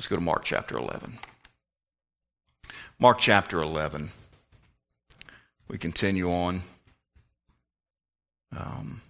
Let's 0.00 0.08
go 0.08 0.16
to 0.16 0.22
Mark 0.22 0.44
chapter 0.44 0.78
11. 0.78 1.18
Mark 2.98 3.18
chapter 3.18 3.60
11. 3.60 4.08
We 5.68 5.76
continue 5.76 6.32
on 6.32 6.62
um, 8.56 9.02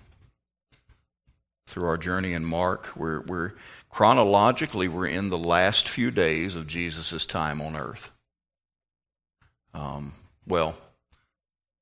through 1.68 1.86
our 1.86 1.96
journey 1.96 2.32
in 2.32 2.44
Mark. 2.44 2.88
We're, 2.96 3.20
we're 3.20 3.52
chronologically 3.88 4.88
we're 4.88 5.06
in 5.06 5.30
the 5.30 5.38
last 5.38 5.88
few 5.88 6.10
days 6.10 6.56
of 6.56 6.66
Jesus' 6.66 7.24
time 7.24 7.60
on 7.60 7.76
earth. 7.76 8.10
Um, 9.72 10.14
well, 10.44 10.74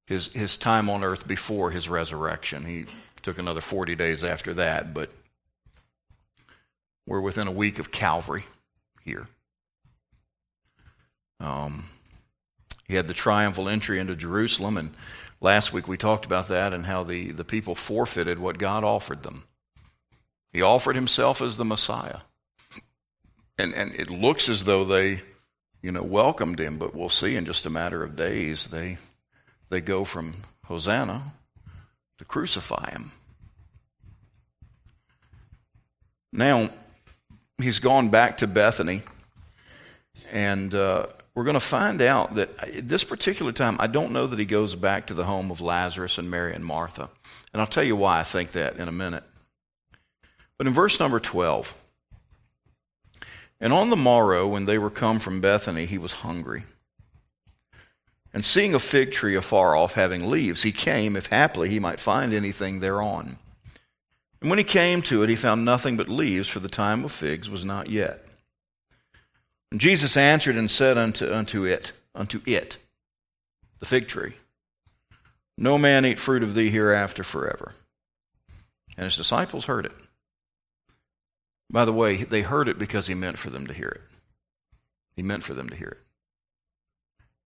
his 0.07 0.31
his 0.33 0.59
time 0.59 0.91
on 0.91 1.03
earth 1.03 1.27
before 1.27 1.71
his 1.71 1.89
resurrection. 1.89 2.67
He 2.67 2.85
took 3.23 3.39
another 3.39 3.63
40 3.63 3.95
days 3.95 4.23
after 4.23 4.53
that, 4.53 4.93
but 4.93 5.11
we're 7.07 7.23
within 7.23 7.49
a 7.49 7.53
week 7.53 7.79
of 7.79 7.91
Calvary 7.91 8.45
here. 9.09 9.27
Um, 11.41 11.85
he 12.87 12.95
had 12.95 13.09
the 13.09 13.15
triumphal 13.15 13.69
entry 13.69 13.99
into 13.99 14.15
Jerusalem, 14.15 14.77
and 14.77 14.93
last 15.41 15.73
week 15.73 15.89
we 15.89 15.97
talked 15.97 16.27
about 16.27 16.49
that 16.49 16.75
and 16.75 16.85
how 16.85 17.03
the, 17.05 17.33
the 17.33 17.45
people 17.45 17.75
forfeited 17.75 18.39
what 18.39 18.59
God 18.59 18.85
offered 18.85 19.23
them. 19.23 19.45
He 20.53 20.63
offered 20.63 20.95
himself 20.95 21.41
as 21.41 21.57
the 21.57 21.65
Messiah. 21.65 22.19
And, 23.59 23.75
and 23.75 23.95
it 23.95 24.11
looks 24.11 24.49
as 24.49 24.65
though 24.65 24.85
they, 24.85 25.23
you 25.83 25.91
know, 25.91 26.03
welcomed 26.03 26.61
him, 26.61 26.79
but 26.79 26.95
we'll 26.95 27.09
see 27.09 27.35
in 27.35 27.47
just 27.47 27.67
a 27.67 27.71
matter 27.71 28.03
of 28.03 28.17
days 28.17 28.67
they, 28.69 28.99
they 29.69 29.81
go 29.81 30.05
from 30.05 30.45
Hosanna 30.67 31.23
to 32.19 32.25
crucify 32.25 32.91
him. 32.91 33.13
Now, 36.33 36.71
he's 37.61 37.81
gone 37.81 38.09
back 38.09 38.39
to 38.39 38.47
Bethany, 38.47 39.03
and 40.33 40.75
uh, 40.75 41.07
we're 41.35 41.45
going 41.45 41.55
to 41.55 41.61
find 41.61 42.01
out 42.03 42.35
that 42.35 42.59
at 42.65 42.89
this 42.89 43.05
particular 43.05 43.53
time, 43.53 43.77
I 43.79 43.87
don't 43.87 44.13
know 44.13 44.27
that 44.27 44.39
he 44.39 44.45
goes 44.45 44.75
back 44.75 45.07
to 45.07 45.15
the 45.15 45.25
home 45.25 45.51
of 45.51 45.61
Lazarus 45.61 46.19
and 46.19 46.31
Mary 46.31 46.55
and 46.55 46.65
Martha. 46.65 47.11
And 47.53 47.61
I'll 47.61 47.67
tell 47.69 47.85
you 47.85 47.97
why 47.97 48.21
I 48.21 48.23
think 48.25 48.53
that 48.53 48.77
in 48.77 48.89
a 48.89 48.93
minute. 48.93 49.25
But 50.57 50.67
in 50.67 50.73
verse 50.73 50.99
number 50.99 51.21
12, 51.21 51.77
and 53.61 53.73
on 53.73 53.91
the 53.91 53.97
morrow, 53.97 54.47
when 54.47 54.67
they 54.67 54.79
were 54.79 54.91
come 54.91 55.19
from 55.19 55.41
Bethany, 55.41 55.87
he 55.87 55.99
was 55.99 56.13
hungry. 56.13 56.65
And 58.33 58.45
seeing 58.45 58.75
a 58.75 58.79
fig 58.79 59.11
tree 59.11 59.35
afar 59.35 59.75
off 59.75 59.95
having 59.95 60.29
leaves, 60.29 60.63
he 60.63 60.73
came, 60.73 61.17
if 61.17 61.27
haply 61.27 61.69
he 61.69 61.81
might 61.81 61.99
find 61.99 62.33
anything 62.33 62.79
thereon. 62.79 63.39
And 64.41 64.51
when 64.51 64.59
he 64.59 64.65
came 64.65 65.03
to 65.03 65.23
it, 65.23 65.29
he 65.29 65.37
found 65.37 65.65
nothing 65.65 65.97
but 65.97 66.09
leaves, 66.09 66.49
for 66.49 66.61
the 66.61 66.69
time 66.69 67.05
of 67.05 67.13
figs 67.13 67.51
was 67.51 67.65
not 67.65 67.91
yet. 67.91 68.25
And 69.71 69.81
Jesus 69.81 70.17
answered 70.17 70.57
and 70.57 70.71
said 70.71 70.97
unto, 70.97 71.33
unto 71.33 71.65
it, 71.65 71.93
unto 72.15 72.41
it, 72.47 72.79
the 73.81 73.87
fig 73.87 74.09
tree, 74.09 74.35
No 75.57 75.77
man 75.77 76.07
eat 76.07 76.19
fruit 76.19 76.43
of 76.43 76.55
thee 76.55 76.71
hereafter 76.71 77.25
forever. 77.25 77.75
And 78.97 79.05
his 79.05 79.17
disciples 79.17 79.67
heard 79.67 79.87
it. 79.87 79.93
By 81.71 81.85
the 81.85 81.93
way, 81.93 82.17
they 82.17 82.43
heard 82.43 82.69
it 82.69 82.79
because 82.79 83.07
he 83.07 83.15
meant 83.15 83.39
for 83.39 83.51
them 83.51 83.67
to 83.67 83.75
hear 83.75 83.89
it. 83.89 84.01
He 85.15 85.23
meant 85.23 85.43
for 85.43 85.55
them 85.55 85.69
to 85.69 85.77
hear 85.77 85.89
it. 85.89 86.01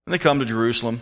And 0.05 0.13
they 0.13 0.19
come 0.19 0.39
to 0.39 0.45
Jerusalem. 0.45 1.01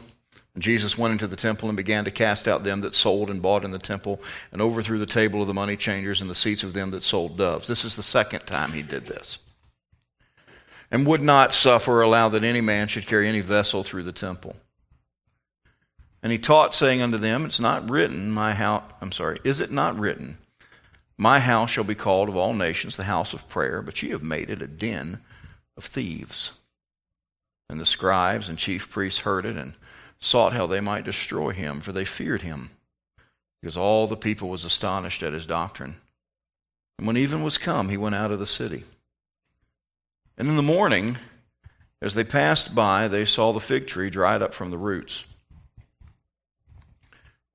And 0.54 0.62
Jesus 0.62 0.98
went 0.98 1.14
into 1.14 1.28
the 1.28 1.36
temple 1.36 1.70
and 1.70 1.78
began 1.78 2.04
to 2.06 2.12
cast 2.12 2.48
out 2.48 2.64
them 2.64 2.82
that 2.82 2.94
sold 2.94 3.30
and 3.30 3.42
bought 3.42 3.64
in 3.64 3.72
the 3.72 3.80
temple, 3.80 4.22
and 4.52 4.62
overthrew 4.62 5.00
the 5.00 5.06
table 5.06 5.42
of 5.42 5.48
the 5.48 5.54
money 5.54 5.78
changers 5.78 6.22
and 6.22 6.30
the 6.30 6.36
seats 6.36 6.64
of 6.64 6.74
them 6.74 6.92
that 6.92 7.04
sold 7.04 7.38
doves. 7.38 7.68
This 7.68 7.86
is 7.86 7.96
the 7.96 8.04
second 8.04 8.42
time 8.42 8.74
he 8.74 8.82
did 8.82 9.08
this. 9.08 9.40
And 10.92 11.08
would 11.08 11.22
not 11.22 11.54
suffer 11.54 12.00
or 12.00 12.02
allow 12.02 12.28
that 12.30 12.44
any 12.44 12.60
man 12.60 12.90
should 12.90 13.08
carry 13.08 13.30
any 13.30 13.40
vessel 13.40 13.82
through 13.82 14.04
the 14.04 14.12
temple. 14.12 14.58
And 16.22 16.34
he 16.34 16.38
taught, 16.38 16.74
saying 16.74 17.02
unto 17.02 17.18
them, 17.18 17.46
It's 17.46 17.62
not 17.62 17.90
written, 17.90 18.30
my 18.30 18.54
house, 18.54 18.84
I'm 19.02 19.14
sorry, 19.14 19.40
is 19.46 19.62
it 19.62 19.72
not 19.72 19.98
written, 19.98 20.38
My 21.18 21.40
house 21.40 21.72
shall 21.72 21.86
be 21.86 21.96
called 21.96 22.28
of 22.28 22.36
all 22.36 22.54
nations 22.54 22.98
the 22.98 23.06
house 23.06 23.34
of 23.34 23.48
prayer, 23.48 23.81
but 23.81 24.04
ye 24.04 24.09
have 24.09 24.22
made 24.22 24.50
it 24.50 24.62
a 24.62 24.68
den 24.68 25.22
of 25.78 25.86
thieves. 25.86 26.52
And 27.70 27.80
the 27.80 27.86
scribes 27.86 28.50
and 28.50 28.58
chief 28.58 28.90
priests 28.90 29.22
heard 29.22 29.46
it 29.46 29.56
and 29.56 29.75
sought 30.22 30.54
how 30.54 30.68
they 30.68 30.80
might 30.80 31.04
destroy 31.04 31.50
him, 31.50 31.82
for 31.82 31.92
they 31.92 32.06
feared 32.06 32.42
him, 32.42 32.70
because 33.62 33.76
all 33.76 34.08
the 34.08 34.16
people 34.16 34.48
was 34.48 34.64
astonished 34.64 35.24
at 35.24 35.34
his 35.34 35.46
doctrine. 35.46 35.96
And 36.98 37.08
when 37.08 37.18
even 37.18 37.44
was 37.44 37.58
come, 37.58 37.90
he 37.90 37.98
went 37.98 38.16
out 38.16 38.31
of 38.31 38.40
the 38.40 38.46
city. 38.46 38.84
And 40.38 40.48
in 40.48 40.56
the 40.56 40.64
morning, 40.64 41.18
as 42.02 42.14
they 42.14 42.24
passed 42.24 42.74
by, 42.74 43.08
they 43.08 43.26
saw 43.26 43.52
the 43.52 43.60
fig 43.60 43.88
tree 43.88 44.10
dried 44.10 44.42
up 44.42 44.54
from 44.54 44.70
the 44.70 44.78
roots. 44.78 45.26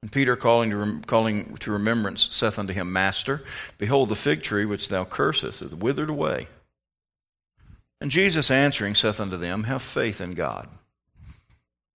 And 0.02 0.12
Peter, 0.12 0.36
calling 0.36 0.70
to, 0.70 1.00
calling 1.06 1.56
to 1.56 1.72
remembrance, 1.72 2.32
saith 2.32 2.58
unto 2.58 2.72
him, 2.72 2.92
Master, 2.92 3.42
behold, 3.78 4.08
the 4.08 4.14
fig 4.14 4.42
tree 4.42 4.64
which 4.64 4.88
thou 4.88 5.04
cursest 5.04 5.62
is 5.62 5.74
withered 5.74 6.10
away. 6.10 6.48
And 8.00 8.10
Jesus 8.10 8.50
answering 8.50 8.94
saith 8.94 9.18
unto 9.18 9.36
them, 9.36 9.64
Have 9.64 9.82
faith 9.82 10.20
in 10.20 10.32
God. 10.32 10.68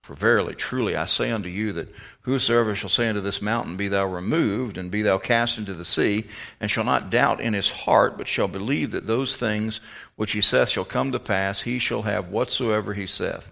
For 0.02 0.16
verily, 0.16 0.56
truly, 0.56 0.96
I 0.96 1.06
say 1.06 1.30
unto 1.30 1.48
you 1.48 1.72
that 1.74 1.94
whosoever 2.22 2.76
shall 2.76 2.90
say 2.90 3.08
unto 3.08 3.22
this 3.22 3.42
mountain, 3.42 3.78
Be 3.78 3.88
thou 3.88 4.08
removed, 4.08 4.78
and 4.80 4.90
be 4.90 5.04
thou 5.04 5.20
cast 5.20 5.60
into 5.60 5.76
the 5.76 5.86
sea, 5.86 6.26
and 6.60 6.72
shall 6.72 6.84
not 6.84 7.12
doubt 7.12 7.40
in 7.40 7.54
his 7.54 7.70
heart, 7.70 8.18
but 8.18 8.28
shall 8.28 8.48
believe 8.48 8.92
that 8.92 9.06
those 9.06 9.36
things 9.36 9.80
which 10.16 10.32
he 10.32 10.42
saith 10.42 10.70
shall 10.70 10.86
come 10.86 11.12
to 11.12 11.20
pass, 11.20 11.62
he 11.62 11.78
shall 11.78 12.02
have 12.02 12.30
whatsoever 12.30 12.94
he 12.96 13.06
saith. 13.06 13.52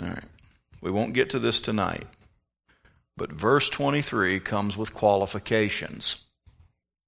All 0.00 0.08
right. 0.08 0.24
We 0.82 0.90
won't 0.90 1.14
get 1.14 1.30
to 1.30 1.38
this 1.38 1.60
tonight. 1.60 2.06
But 3.16 3.32
verse 3.32 3.70
23 3.70 4.40
comes 4.40 4.76
with 4.76 4.92
qualifications. 4.92 6.18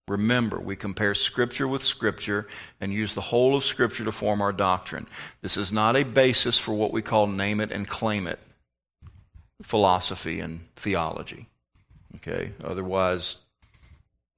Remember, 0.08 0.58
we 0.58 0.74
compare 0.74 1.14
Scripture 1.14 1.68
with 1.68 1.84
Scripture 1.84 2.48
and 2.80 2.92
use 2.92 3.14
the 3.14 3.20
whole 3.20 3.54
of 3.54 3.62
Scripture 3.62 4.04
to 4.04 4.10
form 4.10 4.40
our 4.40 4.52
doctrine. 4.52 5.06
This 5.42 5.56
is 5.56 5.72
not 5.72 5.94
a 5.94 6.02
basis 6.02 6.58
for 6.58 6.72
what 6.72 6.92
we 6.92 7.02
call 7.02 7.26
name 7.28 7.60
it 7.60 7.70
and 7.70 7.86
claim 7.86 8.26
it 8.26 8.40
philosophy 9.62 10.40
and 10.40 10.66
theology. 10.76 11.46
Okay? 12.16 12.52
Otherwise, 12.64 13.36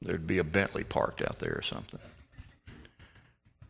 there'd 0.00 0.26
be 0.26 0.38
a 0.38 0.44
Bentley 0.44 0.84
parked 0.84 1.22
out 1.22 1.38
there 1.38 1.54
or 1.54 1.62
something. 1.62 2.00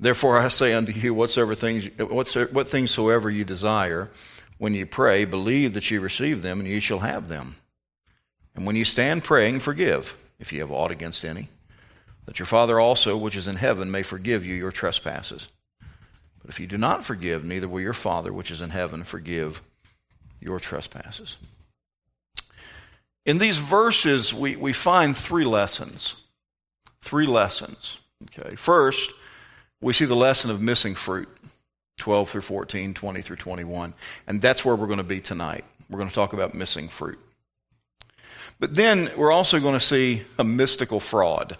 Therefore, 0.00 0.38
I 0.38 0.48
say 0.48 0.74
unto 0.74 0.90
you, 0.92 1.14
whatsoever 1.14 1.54
things, 1.54 1.88
what 1.98 2.68
things 2.68 2.90
soever 2.90 3.30
you 3.30 3.44
desire, 3.44 4.10
when 4.58 4.74
you 4.74 4.84
pray, 4.86 5.24
believe 5.24 5.74
that 5.74 5.90
you 5.90 6.00
receive 6.00 6.42
them, 6.42 6.60
and 6.60 6.68
ye 6.68 6.80
shall 6.80 7.00
have 7.00 7.28
them. 7.28 7.56
And 8.54 8.66
when 8.66 8.76
you 8.76 8.84
stand 8.84 9.24
praying, 9.24 9.60
forgive, 9.60 10.16
if 10.40 10.52
ye 10.52 10.58
have 10.58 10.72
aught 10.72 10.90
against 10.90 11.24
any, 11.24 11.48
that 12.26 12.38
your 12.38 12.46
Father 12.46 12.80
also, 12.80 13.16
which 13.16 13.36
is 13.36 13.48
in 13.48 13.56
heaven, 13.56 13.90
may 13.90 14.02
forgive 14.02 14.44
you 14.44 14.54
your 14.54 14.72
trespasses. 14.72 15.48
But 16.40 16.50
if 16.50 16.58
you 16.58 16.66
do 16.66 16.78
not 16.78 17.04
forgive, 17.04 17.44
neither 17.44 17.68
will 17.68 17.80
your 17.80 17.92
Father, 17.92 18.32
which 18.32 18.50
is 18.50 18.60
in 18.60 18.70
heaven, 18.70 19.04
forgive 19.04 19.62
your 20.42 20.58
trespasses. 20.58 21.36
In 23.24 23.38
these 23.38 23.58
verses, 23.58 24.34
we, 24.34 24.56
we 24.56 24.72
find 24.72 25.16
three 25.16 25.44
lessons. 25.44 26.16
Three 27.00 27.26
lessons. 27.26 27.98
Okay. 28.24 28.56
First, 28.56 29.12
we 29.80 29.92
see 29.92 30.04
the 30.04 30.16
lesson 30.16 30.50
of 30.50 30.60
missing 30.60 30.94
fruit 30.94 31.28
12 31.98 32.30
through 32.30 32.40
14, 32.40 32.94
20 32.94 33.22
through 33.22 33.36
21. 33.36 33.94
And 34.26 34.42
that's 34.42 34.64
where 34.64 34.74
we're 34.74 34.86
going 34.86 34.98
to 34.98 35.04
be 35.04 35.20
tonight. 35.20 35.64
We're 35.88 35.98
going 35.98 36.08
to 36.08 36.14
talk 36.14 36.32
about 36.32 36.54
missing 36.54 36.88
fruit. 36.88 37.18
But 38.58 38.74
then 38.74 39.10
we're 39.16 39.32
also 39.32 39.60
going 39.60 39.74
to 39.74 39.80
see 39.80 40.22
a 40.38 40.44
mystical 40.44 41.00
fraud. 41.00 41.56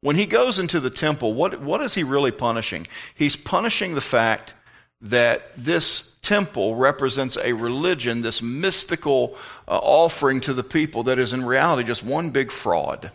When 0.00 0.16
he 0.16 0.26
goes 0.26 0.58
into 0.58 0.80
the 0.80 0.90
temple, 0.90 1.32
what, 1.32 1.60
what 1.60 1.80
is 1.80 1.94
he 1.94 2.02
really 2.02 2.32
punishing? 2.32 2.86
He's 3.14 3.36
punishing 3.36 3.94
the 3.94 4.00
fact 4.00 4.54
that 5.00 5.50
this 5.56 6.11
temple 6.22 6.76
represents 6.76 7.36
a 7.36 7.52
religion, 7.52 8.22
this 8.22 8.40
mystical 8.42 9.36
uh, 9.66 9.78
offering 9.82 10.40
to 10.40 10.54
the 10.54 10.62
people 10.64 11.02
that 11.04 11.18
is 11.18 11.32
in 11.32 11.44
reality 11.44 11.82
just 11.82 12.04
one 12.04 12.30
big 12.30 12.50
fraud. 12.50 13.10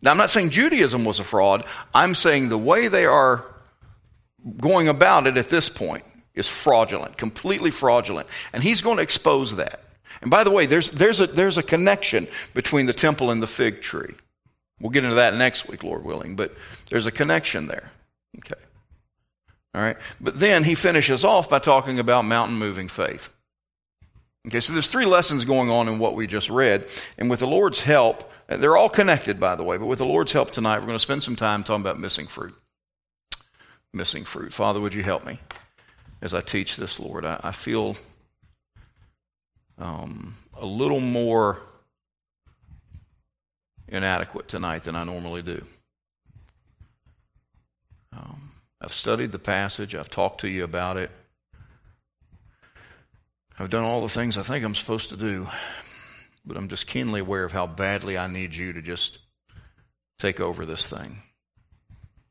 Now, 0.00 0.10
I'm 0.10 0.16
not 0.16 0.30
saying 0.30 0.50
Judaism 0.50 1.04
was 1.04 1.20
a 1.20 1.24
fraud. 1.24 1.64
I'm 1.94 2.14
saying 2.14 2.48
the 2.48 2.58
way 2.58 2.88
they 2.88 3.04
are 3.04 3.44
going 4.58 4.88
about 4.88 5.26
it 5.26 5.36
at 5.36 5.48
this 5.48 5.68
point 5.68 6.04
is 6.34 6.48
fraudulent, 6.48 7.16
completely 7.16 7.70
fraudulent. 7.70 8.26
And 8.52 8.62
he's 8.62 8.80
going 8.80 8.96
to 8.96 9.02
expose 9.02 9.56
that. 9.56 9.80
And 10.20 10.30
by 10.30 10.44
the 10.44 10.50
way, 10.50 10.66
there's, 10.66 10.90
there's, 10.90 11.20
a, 11.20 11.26
there's 11.26 11.58
a 11.58 11.62
connection 11.62 12.26
between 12.54 12.86
the 12.86 12.92
temple 12.92 13.30
and 13.30 13.42
the 13.42 13.46
fig 13.46 13.80
tree. 13.80 14.14
We'll 14.80 14.90
get 14.90 15.04
into 15.04 15.16
that 15.16 15.34
next 15.34 15.68
week, 15.68 15.84
Lord 15.84 16.04
willing, 16.04 16.34
but 16.34 16.54
there's 16.90 17.06
a 17.06 17.12
connection 17.12 17.68
there. 17.68 17.90
Okay. 18.38 18.60
All 19.74 19.80
right. 19.80 19.96
But 20.20 20.38
then 20.38 20.64
he 20.64 20.74
finishes 20.74 21.24
off 21.24 21.48
by 21.48 21.58
talking 21.58 21.98
about 21.98 22.24
mountain 22.24 22.58
moving 22.58 22.88
faith. 22.88 23.32
Okay, 24.46 24.60
so 24.60 24.72
there's 24.72 24.88
three 24.88 25.06
lessons 25.06 25.44
going 25.44 25.70
on 25.70 25.88
in 25.88 25.98
what 25.98 26.14
we 26.14 26.26
just 26.26 26.50
read. 26.50 26.88
And 27.16 27.30
with 27.30 27.40
the 27.40 27.46
Lord's 27.46 27.84
help, 27.84 28.30
they're 28.48 28.76
all 28.76 28.88
connected, 28.88 29.38
by 29.38 29.54
the 29.54 29.62
way, 29.62 29.78
but 29.78 29.86
with 29.86 29.98
the 30.00 30.04
Lord's 30.04 30.32
help 30.32 30.50
tonight, 30.50 30.78
we're 30.78 30.86
going 30.86 30.96
to 30.96 30.98
spend 30.98 31.22
some 31.22 31.36
time 31.36 31.62
talking 31.62 31.80
about 31.80 32.00
missing 32.00 32.26
fruit. 32.26 32.54
missing 33.94 34.24
fruit. 34.24 34.52
Father, 34.52 34.80
would 34.80 34.94
you 34.94 35.02
help 35.02 35.24
me 35.24 35.38
as 36.20 36.34
I 36.34 36.40
teach 36.40 36.76
this, 36.76 36.98
Lord? 36.98 37.24
I, 37.24 37.40
I 37.42 37.50
feel 37.52 37.96
um, 39.78 40.36
a 40.56 40.66
little 40.66 41.00
more 41.00 41.60
inadequate 43.88 44.48
tonight 44.48 44.82
than 44.82 44.96
I 44.96 45.04
normally 45.04 45.42
do. 45.42 45.64
Um, 48.12 48.51
I've 48.82 48.92
studied 48.92 49.30
the 49.30 49.38
passage, 49.38 49.94
I've 49.94 50.10
talked 50.10 50.40
to 50.40 50.48
you 50.48 50.64
about 50.64 50.96
it. 50.96 51.10
I've 53.58 53.70
done 53.70 53.84
all 53.84 54.00
the 54.00 54.08
things 54.08 54.36
I 54.36 54.42
think 54.42 54.64
I'm 54.64 54.74
supposed 54.74 55.10
to 55.10 55.16
do, 55.16 55.46
but 56.44 56.56
I'm 56.56 56.68
just 56.68 56.88
keenly 56.88 57.20
aware 57.20 57.44
of 57.44 57.52
how 57.52 57.68
badly 57.68 58.18
I 58.18 58.26
need 58.26 58.56
you 58.56 58.72
to 58.72 58.82
just 58.82 59.18
take 60.18 60.40
over 60.40 60.66
this 60.66 60.88
thing 60.88 61.18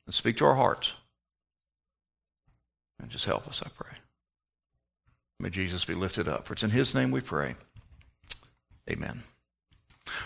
and 0.05 0.13
speak 0.13 0.37
to 0.37 0.45
our 0.45 0.55
hearts. 0.55 0.93
And 2.99 3.09
just 3.09 3.25
help 3.25 3.47
us, 3.47 3.63
I 3.65 3.69
pray. 3.69 3.97
May 5.39 5.49
Jesus 5.49 5.85
be 5.85 5.95
lifted 5.95 6.27
up. 6.27 6.45
For 6.45 6.53
it's 6.53 6.63
in 6.63 6.69
his 6.69 6.93
name 6.93 7.11
we 7.11 7.21
pray. 7.21 7.55
Amen. 8.89 9.23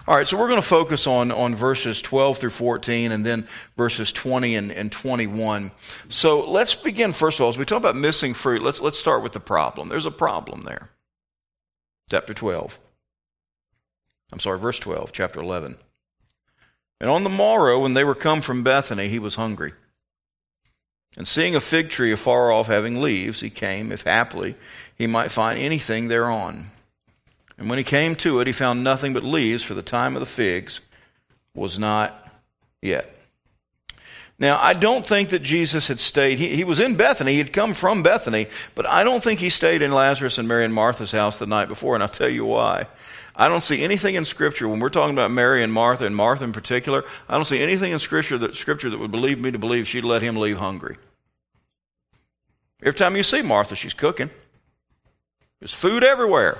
All 0.07 0.15
right, 0.15 0.27
so 0.27 0.37
we're 0.37 0.47
going 0.47 0.61
to 0.61 0.67
focus 0.67 1.07
on, 1.07 1.31
on 1.31 1.55
verses 1.55 2.01
12 2.01 2.37
through 2.37 2.49
14 2.51 3.11
and 3.11 3.25
then 3.25 3.47
verses 3.77 4.11
20 4.11 4.55
and, 4.55 4.71
and 4.71 4.91
21. 4.91 5.71
So 6.09 6.49
let's 6.49 6.75
begin, 6.75 7.13
first 7.13 7.39
of 7.39 7.43
all, 7.43 7.49
as 7.49 7.57
we 7.57 7.65
talk 7.65 7.79
about 7.79 7.95
missing 7.95 8.33
fruit, 8.33 8.61
let's, 8.61 8.81
let's 8.81 8.99
start 8.99 9.23
with 9.23 9.31
the 9.31 9.39
problem. 9.39 9.89
There's 9.89 10.05
a 10.05 10.11
problem 10.11 10.63
there. 10.63 10.89
Chapter 12.09 12.33
12. 12.33 12.79
I'm 14.31 14.39
sorry, 14.39 14.59
verse 14.59 14.79
12, 14.79 15.11
chapter 15.11 15.39
11. 15.39 15.77
And 16.99 17.09
on 17.09 17.23
the 17.23 17.29
morrow, 17.29 17.79
when 17.79 17.93
they 17.93 18.03
were 18.03 18.15
come 18.15 18.41
from 18.41 18.63
Bethany, 18.63 19.07
he 19.07 19.19
was 19.19 19.35
hungry. 19.35 19.73
And 21.17 21.27
seeing 21.27 21.55
a 21.55 21.59
fig 21.59 21.89
tree 21.89 22.11
afar 22.11 22.51
off 22.51 22.67
having 22.67 23.01
leaves, 23.01 23.39
he 23.39 23.49
came, 23.49 23.91
if 23.91 24.01
haply 24.01 24.55
he 24.97 25.07
might 25.07 25.31
find 25.31 25.59
anything 25.59 26.07
thereon. 26.07 26.71
And 27.57 27.69
when 27.69 27.77
he 27.77 27.83
came 27.83 28.15
to 28.15 28.39
it, 28.39 28.47
he 28.47 28.53
found 28.53 28.83
nothing 28.83 29.13
but 29.13 29.23
leaves, 29.23 29.63
for 29.63 29.73
the 29.73 29.81
time 29.81 30.15
of 30.15 30.19
the 30.19 30.25
figs 30.25 30.81
was 31.53 31.79
not 31.79 32.21
yet. 32.81 33.11
Now, 34.37 34.59
I 34.61 34.73
don't 34.73 35.07
think 35.07 35.29
that 35.29 35.41
Jesus 35.41 35.87
had 35.87 35.99
stayed. 35.99 36.39
He, 36.39 36.49
he 36.49 36.65
was 36.65 36.81
in 36.81 36.95
Bethany. 36.95 37.31
He 37.31 37.37
had 37.37 37.53
come 37.53 37.73
from 37.73 38.03
Bethany, 38.03 38.47
but 38.75 38.85
I 38.85 39.05
don't 39.05 39.23
think 39.23 39.39
he 39.39 39.49
stayed 39.49 39.81
in 39.81 39.93
Lazarus 39.93 40.37
and 40.37 40.47
Mary 40.47 40.65
and 40.65 40.73
Martha's 40.73 41.13
house 41.13 41.39
the 41.39 41.45
night 41.45 41.69
before, 41.69 41.93
and 41.93 42.03
I'll 42.03 42.09
tell 42.09 42.29
you 42.29 42.43
why. 42.43 42.87
I 43.37 43.47
don't 43.47 43.61
see 43.61 43.81
anything 43.81 44.15
in 44.15 44.25
Scripture, 44.25 44.67
when 44.67 44.79
we're 44.79 44.89
talking 44.89 45.15
about 45.15 45.31
Mary 45.31 45.63
and 45.63 45.71
Martha, 45.71 46.05
and 46.05 46.15
Martha 46.15 46.43
in 46.43 46.51
particular, 46.51 47.05
I 47.29 47.35
don't 47.35 47.45
see 47.45 47.61
anything 47.61 47.93
in 47.93 47.99
Scripture 47.99 48.37
that, 48.39 48.55
Scripture 48.55 48.89
that 48.89 48.99
would 48.99 49.11
believe 49.11 49.39
me 49.39 49.51
to 49.51 49.59
believe 49.59 49.87
she'd 49.87 50.03
let 50.03 50.21
him 50.21 50.35
leave 50.35 50.57
hungry. 50.57 50.97
Every 52.81 52.93
time 52.93 53.15
you 53.15 53.23
see 53.23 53.41
Martha, 53.41 53.75
she's 53.75 53.93
cooking. 53.93 54.29
There's 55.59 55.73
food 55.73 56.03
everywhere. 56.03 56.57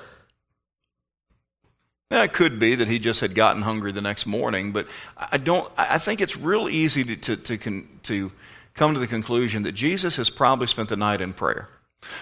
Now, 2.11 2.21
it 2.21 2.33
could 2.33 2.59
be 2.59 2.75
that 2.75 2.87
he 2.87 2.99
just 2.99 3.21
had 3.21 3.33
gotten 3.33 3.63
hungry 3.63 3.91
the 3.91 4.01
next 4.01 4.27
morning, 4.27 4.71
but 4.71 4.87
I 5.17 5.37
don't. 5.37 5.71
I 5.75 5.97
think 5.97 6.21
it's 6.21 6.37
real 6.37 6.69
easy 6.69 7.03
to, 7.03 7.35
to, 7.35 7.57
to, 7.57 7.83
to 8.03 8.31
come 8.75 8.93
to 8.93 8.99
the 8.99 9.07
conclusion 9.07 9.63
that 9.63 9.71
Jesus 9.71 10.15
has 10.17 10.29
probably 10.29 10.67
spent 10.67 10.89
the 10.89 10.97
night 10.97 11.19
in 11.19 11.33
prayer. 11.33 11.67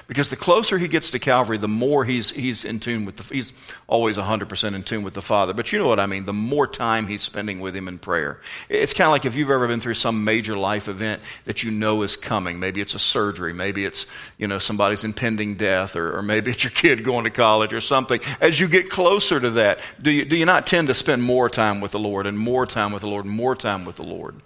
Because 0.07 0.29
the 0.29 0.35
closer 0.35 0.77
he 0.77 0.87
gets 0.87 1.11
to 1.11 1.19
Calvary, 1.19 1.57
the 1.57 1.67
more 1.67 2.05
he's, 2.05 2.31
he's 2.31 2.65
in 2.65 2.79
tune 2.79 3.05
with 3.05 3.17
the, 3.17 3.33
he's 3.33 3.53
always 3.87 4.17
100% 4.17 4.75
in 4.75 4.83
tune 4.83 5.03
with 5.03 5.13
the 5.13 5.21
Father. 5.21 5.53
But 5.53 5.71
you 5.71 5.79
know 5.79 5.87
what 5.87 5.99
I 5.99 6.05
mean, 6.05 6.25
the 6.25 6.33
more 6.33 6.67
time 6.67 7.07
he's 7.07 7.21
spending 7.21 7.59
with 7.59 7.75
him 7.75 7.87
in 7.87 7.99
prayer. 7.99 8.39
It's 8.69 8.93
kind 8.93 9.07
of 9.07 9.11
like 9.11 9.25
if 9.25 9.35
you've 9.35 9.51
ever 9.51 9.67
been 9.67 9.79
through 9.79 9.95
some 9.95 10.23
major 10.23 10.57
life 10.57 10.87
event 10.87 11.21
that 11.45 11.63
you 11.63 11.71
know 11.71 12.01
is 12.03 12.15
coming. 12.15 12.59
Maybe 12.59 12.81
it's 12.81 12.95
a 12.95 12.99
surgery, 12.99 13.53
maybe 13.53 13.85
it's, 13.85 14.05
you 14.37 14.47
know, 14.47 14.57
somebody's 14.57 15.03
impending 15.03 15.55
death, 15.55 15.95
or, 15.95 16.17
or 16.17 16.21
maybe 16.21 16.51
it's 16.51 16.63
your 16.63 16.71
kid 16.71 17.03
going 17.03 17.23
to 17.23 17.29
college 17.29 17.73
or 17.73 17.81
something. 17.81 18.19
As 18.41 18.59
you 18.59 18.67
get 18.67 18.89
closer 18.89 19.39
to 19.39 19.49
that, 19.51 19.79
do 20.01 20.11
you, 20.11 20.25
do 20.25 20.37
you 20.37 20.45
not 20.45 20.67
tend 20.67 20.87
to 20.87 20.93
spend 20.93 21.23
more 21.23 21.49
time 21.49 21.81
with 21.81 21.91
the 21.91 21.99
Lord 21.99 22.27
and 22.27 22.37
more 22.37 22.65
time 22.65 22.91
with 22.91 23.01
the 23.01 23.09
Lord 23.09 23.25
and 23.25 23.33
more 23.33 23.55
time 23.55 23.85
with 23.85 23.97
the 23.97 24.03
Lord? 24.03 24.41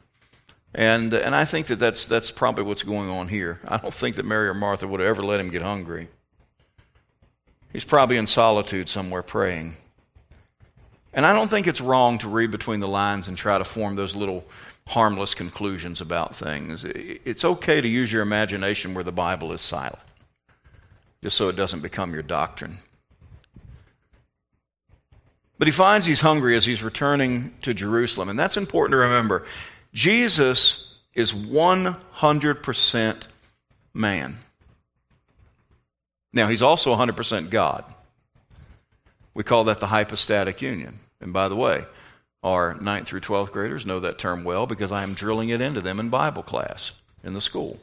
And, 0.75 1.13
and 1.13 1.33
I 1.35 1.45
think 1.45 1.67
that 1.67 1.79
that's, 1.79 2.05
that's 2.05 2.29
probably 2.29 2.63
what's 2.63 2.83
going 2.83 3.09
on 3.09 3.27
here. 3.27 3.59
I 3.67 3.77
don't 3.77 3.93
think 3.93 4.15
that 4.17 4.25
Mary 4.25 4.47
or 4.47 4.53
Martha 4.53 4.87
would 4.87 4.99
have 4.99 5.09
ever 5.09 5.23
let 5.23 5.39
him 5.39 5.49
get 5.49 5.61
hungry. 5.61 6.09
He's 7.71 7.85
probably 7.85 8.17
in 8.17 8.27
solitude 8.27 8.89
somewhere 8.89 9.23
praying. 9.23 9.77
And 11.13 11.25
I 11.25 11.33
don't 11.33 11.49
think 11.49 11.67
it's 11.67 11.81
wrong 11.81 12.17
to 12.19 12.27
read 12.27 12.51
between 12.51 12.79
the 12.79 12.87
lines 12.87 13.27
and 13.27 13.37
try 13.37 13.57
to 13.57 13.63
form 13.63 13.95
those 13.95 14.15
little 14.15 14.45
harmless 14.87 15.33
conclusions 15.33 15.99
about 15.99 16.35
things. 16.35 16.85
It's 16.85 17.43
okay 17.43 17.81
to 17.81 17.87
use 17.87 18.11
your 18.11 18.21
imagination 18.21 18.93
where 18.93 19.03
the 19.03 19.11
Bible 19.11 19.51
is 19.51 19.61
silent, 19.61 19.99
just 21.23 21.35
so 21.35 21.49
it 21.49 21.55
doesn't 21.55 21.81
become 21.81 22.13
your 22.13 22.23
doctrine. 22.23 22.77
But 25.57 25.67
he 25.67 25.71
finds 25.71 26.05
he's 26.05 26.21
hungry 26.21 26.55
as 26.55 26.65
he's 26.65 26.83
returning 26.83 27.53
to 27.63 27.73
Jerusalem, 27.73 28.29
and 28.29 28.37
that's 28.37 28.57
important 28.57 28.91
to 28.91 28.97
remember. 28.97 29.45
Jesus 29.97 30.93
is 31.15 31.33
100% 31.33 33.27
man. 33.95 34.37
Now, 36.31 36.47
he's 36.49 36.61
also 36.61 36.95
100% 36.95 37.49
God. 37.49 37.83
We 39.33 39.43
call 39.43 39.63
that 39.63 39.79
the 39.79 39.87
hypostatic 39.87 40.61
union. 40.61 40.99
And 41.19 41.33
by 41.33 41.47
the 41.47 41.55
way, 41.55 41.83
our 42.43 42.75
9th 42.75 43.07
through 43.07 43.21
12th 43.21 43.51
graders 43.51 43.87
know 43.87 43.99
that 43.99 44.19
term 44.19 44.43
well 44.43 44.67
because 44.67 44.91
I 44.91 45.01
am 45.01 45.15
drilling 45.15 45.49
it 45.49 45.61
into 45.61 45.81
them 45.81 45.99
in 45.99 46.09
Bible 46.09 46.43
class 46.43 46.91
in 47.23 47.33
the 47.33 47.41
school. 47.41 47.79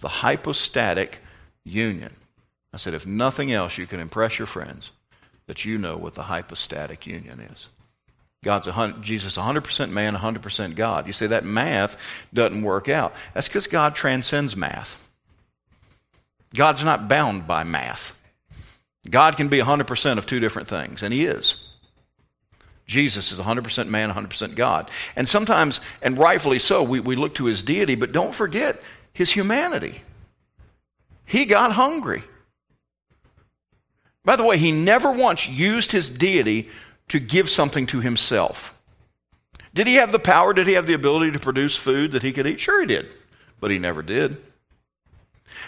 The 0.00 0.08
hypostatic 0.08 1.20
union. 1.64 2.14
I 2.74 2.76
said, 2.76 2.92
if 2.92 3.06
nothing 3.06 3.50
else, 3.50 3.78
you 3.78 3.86
can 3.86 4.00
impress 4.00 4.38
your 4.38 4.44
friends 4.44 4.92
that 5.46 5.64
you 5.64 5.78
know 5.78 5.96
what 5.96 6.12
the 6.12 6.24
hypostatic 6.24 7.06
union 7.06 7.40
is. 7.40 7.70
God's 8.46 8.68
a 8.68 8.94
Jesus 9.00 9.36
100% 9.36 9.90
man, 9.90 10.14
100% 10.14 10.76
God. 10.76 11.08
You 11.08 11.12
say 11.12 11.26
that 11.26 11.44
math 11.44 11.96
doesn't 12.32 12.62
work 12.62 12.88
out. 12.88 13.12
That's 13.34 13.48
because 13.48 13.66
God 13.66 13.96
transcends 13.96 14.56
math. 14.56 15.10
God's 16.54 16.84
not 16.84 17.08
bound 17.08 17.48
by 17.48 17.64
math. 17.64 18.16
God 19.10 19.36
can 19.36 19.48
be 19.48 19.58
100% 19.58 20.16
of 20.16 20.26
two 20.26 20.38
different 20.38 20.68
things, 20.68 21.02
and 21.02 21.12
He 21.12 21.26
is. 21.26 21.56
Jesus 22.86 23.32
is 23.32 23.40
100% 23.40 23.88
man, 23.88 24.12
100% 24.12 24.54
God. 24.54 24.92
And 25.16 25.28
sometimes, 25.28 25.80
and 26.00 26.16
rightfully 26.16 26.60
so, 26.60 26.84
we, 26.84 27.00
we 27.00 27.16
look 27.16 27.34
to 27.34 27.46
His 27.46 27.64
deity, 27.64 27.96
but 27.96 28.12
don't 28.12 28.32
forget 28.32 28.80
His 29.12 29.32
humanity. 29.32 30.02
He 31.24 31.46
got 31.46 31.72
hungry. 31.72 32.22
By 34.24 34.36
the 34.36 34.44
way, 34.44 34.56
He 34.56 34.70
never 34.70 35.10
once 35.10 35.48
used 35.48 35.90
His 35.90 36.08
deity 36.08 36.68
to 37.08 37.20
give 37.20 37.48
something 37.48 37.86
to 37.86 38.00
himself. 38.00 38.72
Did 39.74 39.86
he 39.86 39.96
have 39.96 40.12
the 40.12 40.18
power? 40.18 40.54
Did 40.54 40.66
he 40.66 40.72
have 40.72 40.86
the 40.86 40.94
ability 40.94 41.32
to 41.32 41.38
produce 41.38 41.76
food 41.76 42.12
that 42.12 42.22
he 42.22 42.32
could 42.32 42.46
eat? 42.46 42.58
Sure, 42.60 42.80
he 42.80 42.86
did, 42.86 43.14
but 43.60 43.70
he 43.70 43.78
never 43.78 44.02
did. 44.02 44.38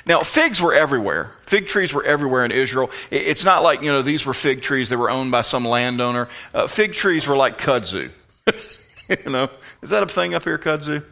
Now, 0.06 0.20
figs 0.20 0.60
were 0.60 0.74
everywhere. 0.74 1.36
Fig 1.42 1.66
trees 1.66 1.92
were 1.92 2.04
everywhere 2.04 2.44
in 2.44 2.50
Israel. 2.50 2.90
It's 3.10 3.44
not 3.44 3.62
like, 3.62 3.82
you 3.82 3.92
know, 3.92 4.02
these 4.02 4.24
were 4.24 4.34
fig 4.34 4.62
trees 4.62 4.88
that 4.88 4.98
were 4.98 5.10
owned 5.10 5.30
by 5.30 5.42
some 5.42 5.64
landowner. 5.64 6.28
Uh, 6.54 6.66
fig 6.66 6.92
trees 6.92 7.26
were 7.26 7.36
like 7.36 7.58
kudzu. 7.58 8.10
you 9.08 9.30
know, 9.30 9.48
is 9.82 9.90
that 9.90 10.02
a 10.02 10.06
thing 10.06 10.34
up 10.34 10.44
here, 10.44 10.58
kudzu? 10.58 11.04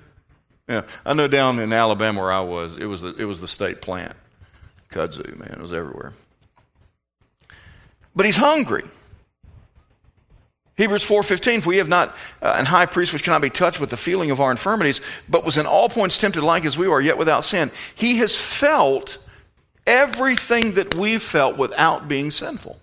Yeah, 0.69 0.83
I 1.05 1.13
know 1.13 1.29
down 1.29 1.59
in 1.59 1.73
Alabama 1.73 2.21
where 2.21 2.33
I 2.33 2.41
was, 2.41 2.77
it 2.77 2.87
was 2.87 3.03
the, 3.03 3.15
it 3.17 3.25
was 3.25 3.41
the 3.41 3.49
state 3.49 3.81
plant. 3.81 4.15
Kudzu, 4.91 5.37
man, 5.37 5.53
it 5.53 5.61
was 5.61 5.73
everywhere. 5.73 6.13
But 8.15 8.27
he's 8.27 8.37
hungry. 8.37 8.85
Hebrews 10.77 11.07
4:15 11.07 11.63
For 11.63 11.71
we 11.71 11.79
have 11.79 11.89
not 11.89 12.11
uh, 12.43 12.55
an 12.59 12.67
high 12.67 12.87
priest 12.87 13.13
which 13.13 13.23
cannot 13.23 13.41
be 13.41 13.51
touched 13.51 13.81
with 13.81 13.91
the 13.91 13.97
feeling 13.97 14.31
of 14.31 14.41
our 14.41 14.51
infirmities 14.51 15.01
but 15.29 15.45
was 15.45 15.57
in 15.57 15.67
all 15.67 15.89
points 15.89 16.19
tempted 16.19 16.43
like 16.43 16.65
as 16.65 16.77
we 16.77 16.87
are 16.87 17.01
yet 17.01 17.19
without 17.19 17.45
sin. 17.45 17.71
He 17.95 18.19
has 18.19 18.37
felt 18.37 19.19
everything 19.87 20.73
that 20.73 20.95
we've 20.95 21.23
felt 21.23 21.57
without 21.57 22.09
being 22.09 22.31
sinful. 22.31 22.79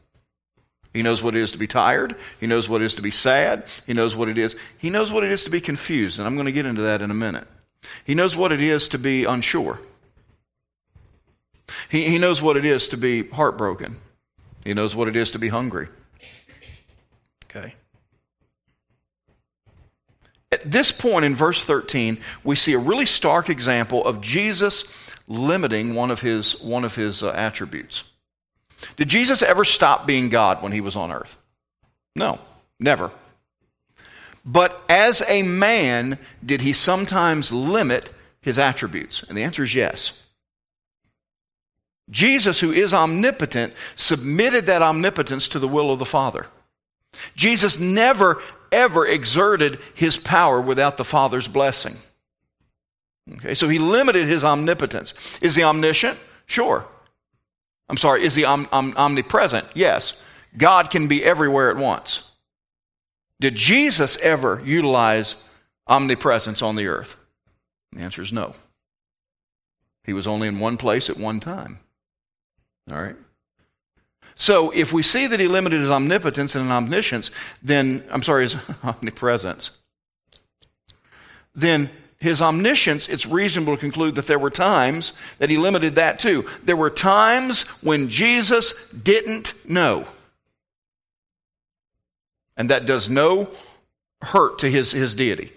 He 0.93 1.03
knows 1.03 1.23
what 1.23 1.35
it 1.35 1.41
is 1.41 1.51
to 1.53 1.57
be 1.57 1.67
tired. 1.67 2.15
He 2.39 2.47
knows 2.47 2.69
what 2.69 2.81
it 2.81 2.85
is 2.85 2.95
to 2.95 3.01
be 3.01 3.11
sad. 3.11 3.65
He 3.85 3.93
knows 3.93 4.15
what 4.15 4.27
it 4.27 4.37
is 4.37 4.55
he 4.79 4.89
knows 4.89 5.11
what 5.11 5.23
it 5.23 5.31
is 5.31 5.43
to 5.43 5.51
be 5.51 5.61
confused 5.61 6.17
and 6.17 6.27
I'm 6.27 6.35
going 6.35 6.45
to 6.45 6.51
get 6.51 6.65
into 6.65 6.83
that 6.83 7.03
in 7.03 7.11
a 7.11 7.15
minute. 7.15 7.47
He 8.05 8.15
knows 8.15 8.35
what 8.35 8.51
it 8.51 8.61
is 8.61 8.87
to 8.89 8.97
be 8.97 9.25
unsure. 9.25 9.79
He, 11.89 12.05
he 12.05 12.17
knows 12.17 12.41
what 12.41 12.57
it 12.57 12.65
is 12.65 12.87
to 12.89 12.97
be 12.97 13.27
heartbroken. 13.27 13.97
He 14.63 14.73
knows 14.73 14.95
what 14.95 15.07
it 15.07 15.15
is 15.15 15.31
to 15.31 15.39
be 15.39 15.49
hungry. 15.49 15.89
Okay 17.45 17.75
at 20.63 20.71
this 20.71 20.91
point 20.91 21.25
in 21.25 21.35
verse 21.35 21.63
13, 21.63 22.17
we 22.43 22.55
see 22.55 22.73
a 22.73 22.79
really 22.79 23.05
stark 23.05 23.49
example 23.49 24.05
of 24.05 24.21
Jesus 24.21 24.85
limiting 25.27 25.93
one 25.93 26.11
of 26.11 26.21
his, 26.21 26.59
one 26.61 26.85
of 26.85 26.95
his 26.95 27.23
uh, 27.23 27.29
attributes. 27.29 28.03
Did 28.95 29.07
Jesus 29.07 29.41
ever 29.41 29.65
stop 29.65 30.05
being 30.05 30.29
God 30.29 30.61
when 30.61 30.71
he 30.71 30.81
was 30.81 30.95
on 30.95 31.11
earth? 31.11 31.39
No, 32.15 32.39
never. 32.79 33.11
But 34.45 34.81
as 34.89 35.23
a 35.27 35.41
man, 35.41 36.19
did 36.45 36.61
he 36.61 36.73
sometimes 36.73 37.51
limit 37.51 38.13
his 38.41 38.59
attributes? 38.59 39.23
And 39.23 39.37
the 39.37 39.43
answer 39.43 39.63
is 39.63 39.73
yes. 39.73 40.27
Jesus, 42.09 42.59
who 42.59 42.71
is 42.71 42.93
omnipotent, 42.93 43.73
submitted 43.95 44.65
that 44.65 44.81
omnipotence 44.81 45.47
to 45.49 45.59
the 45.59 45.67
will 45.67 45.91
of 45.91 45.99
the 45.99 46.05
Father. 46.05 46.47
Jesus 47.35 47.79
never, 47.79 48.41
ever 48.73 49.07
exerted 49.07 49.79
his 49.93 50.17
power 50.17 50.59
without 50.59 50.97
the 50.97 51.05
Father's 51.05 51.47
blessing. 51.47 51.95
Okay, 53.35 53.53
so 53.53 53.69
he 53.69 53.79
limited 53.79 54.27
his 54.27 54.43
omnipotence. 54.43 55.13
Is 55.41 55.55
he 55.55 55.63
omniscient? 55.63 56.17
Sure. 56.45 56.85
I'm 57.87 57.97
sorry, 57.97 58.23
is 58.25 58.35
he 58.35 58.43
om- 58.43 58.67
om- 58.71 58.93
omnipresent? 58.97 59.67
Yes. 59.73 60.15
God 60.57 60.91
can 60.91 61.07
be 61.07 61.23
everywhere 61.23 61.69
at 61.69 61.77
once. 61.77 62.31
Did 63.39 63.55
Jesus 63.55 64.17
ever 64.17 64.61
utilize 64.65 65.37
omnipresence 65.87 66.61
on 66.61 66.75
the 66.75 66.87
earth? 66.87 67.17
The 67.93 68.01
answer 68.01 68.21
is 68.21 68.33
no. 68.33 68.55
He 70.03 70.13
was 70.13 70.27
only 70.27 70.47
in 70.47 70.59
one 70.59 70.77
place 70.77 71.09
at 71.09 71.17
one 71.17 71.39
time. 71.39 71.79
All 72.91 73.01
right? 73.01 73.15
So 74.35 74.71
if 74.71 74.91
we 74.93 75.03
see 75.03 75.27
that 75.27 75.39
he 75.39 75.47
limited 75.47 75.81
his 75.81 75.91
omnipotence 75.91 76.55
and 76.55 76.71
omniscience, 76.71 77.31
then, 77.61 78.03
I'm 78.09 78.23
sorry, 78.23 78.43
his 78.43 78.57
omnipresence, 78.83 79.71
then 81.55 81.89
his 82.23 82.41
omniscience, 82.41 83.09
it's 83.09 83.25
reasonable 83.25 83.75
to 83.75 83.79
conclude 83.79 84.15
that 84.15 84.27
there 84.27 84.39
were 84.39 84.49
times 84.49 85.13
that 85.39 85.49
he 85.49 85.57
limited 85.57 85.95
that 85.95 86.19
too. 86.19 86.45
There 86.63 86.77
were 86.77 86.89
times 86.89 87.63
when 87.81 88.07
Jesus 88.07 88.73
didn't 88.91 89.53
know. 89.69 90.05
And 92.55 92.69
that 92.69 92.85
does 92.85 93.09
no 93.09 93.49
hurt 94.21 94.59
to 94.59 94.71
his, 94.71 94.93
his 94.93 95.15
deity. 95.15 95.51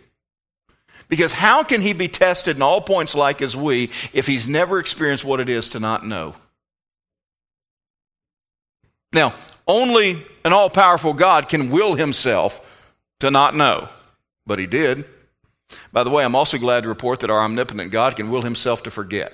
Because 1.09 1.33
how 1.33 1.62
can 1.62 1.80
he 1.83 1.92
be 1.92 2.09
tested 2.09 2.56
in 2.56 2.62
all 2.62 2.80
points 2.80 3.14
like 3.14 3.40
as 3.40 3.54
we 3.54 3.90
if 4.12 4.26
he's 4.26 4.49
never 4.49 4.80
experienced 4.80 5.25
what 5.25 5.38
it 5.38 5.49
is 5.49 5.68
to 5.71 5.78
not 5.78 6.04
know? 6.04 6.35
Now, 9.12 9.34
only 9.66 10.25
an 10.44 10.52
all 10.52 10.70
powerful 10.70 11.12
God 11.12 11.48
can 11.48 11.70
will 11.70 11.94
himself 11.94 12.60
to 13.20 13.30
not 13.30 13.54
know, 13.54 13.88
but 14.46 14.58
he 14.58 14.66
did. 14.66 15.04
By 15.92 16.04
the 16.04 16.10
way, 16.10 16.25
I'm 16.25 16.36
also 16.36 16.58
glad 16.58 16.82
to 16.82 16.88
report 16.88 17.20
that 17.20 17.30
our 17.30 17.40
omnipotent 17.40 17.90
God 17.90 18.16
can 18.16 18.30
will 18.30 18.42
himself 18.42 18.82
to 18.84 18.90
forget. 18.90 19.32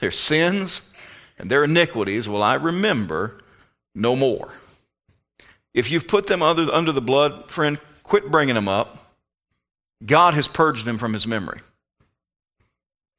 Their 0.00 0.10
sins 0.10 0.82
and 1.38 1.50
their 1.50 1.64
iniquities 1.64 2.28
will 2.28 2.42
I 2.42 2.54
remember 2.54 3.40
no 3.94 4.14
more. 4.14 4.52
If 5.72 5.90
you've 5.90 6.06
put 6.06 6.26
them 6.26 6.42
under, 6.42 6.72
under 6.72 6.92
the 6.92 7.00
blood, 7.00 7.50
friend, 7.50 7.78
quit 8.04 8.30
bringing 8.30 8.54
them 8.54 8.68
up. 8.68 8.98
God 10.04 10.34
has 10.34 10.46
purged 10.46 10.84
them 10.84 10.98
from 10.98 11.12
his 11.12 11.26
memory. 11.26 11.60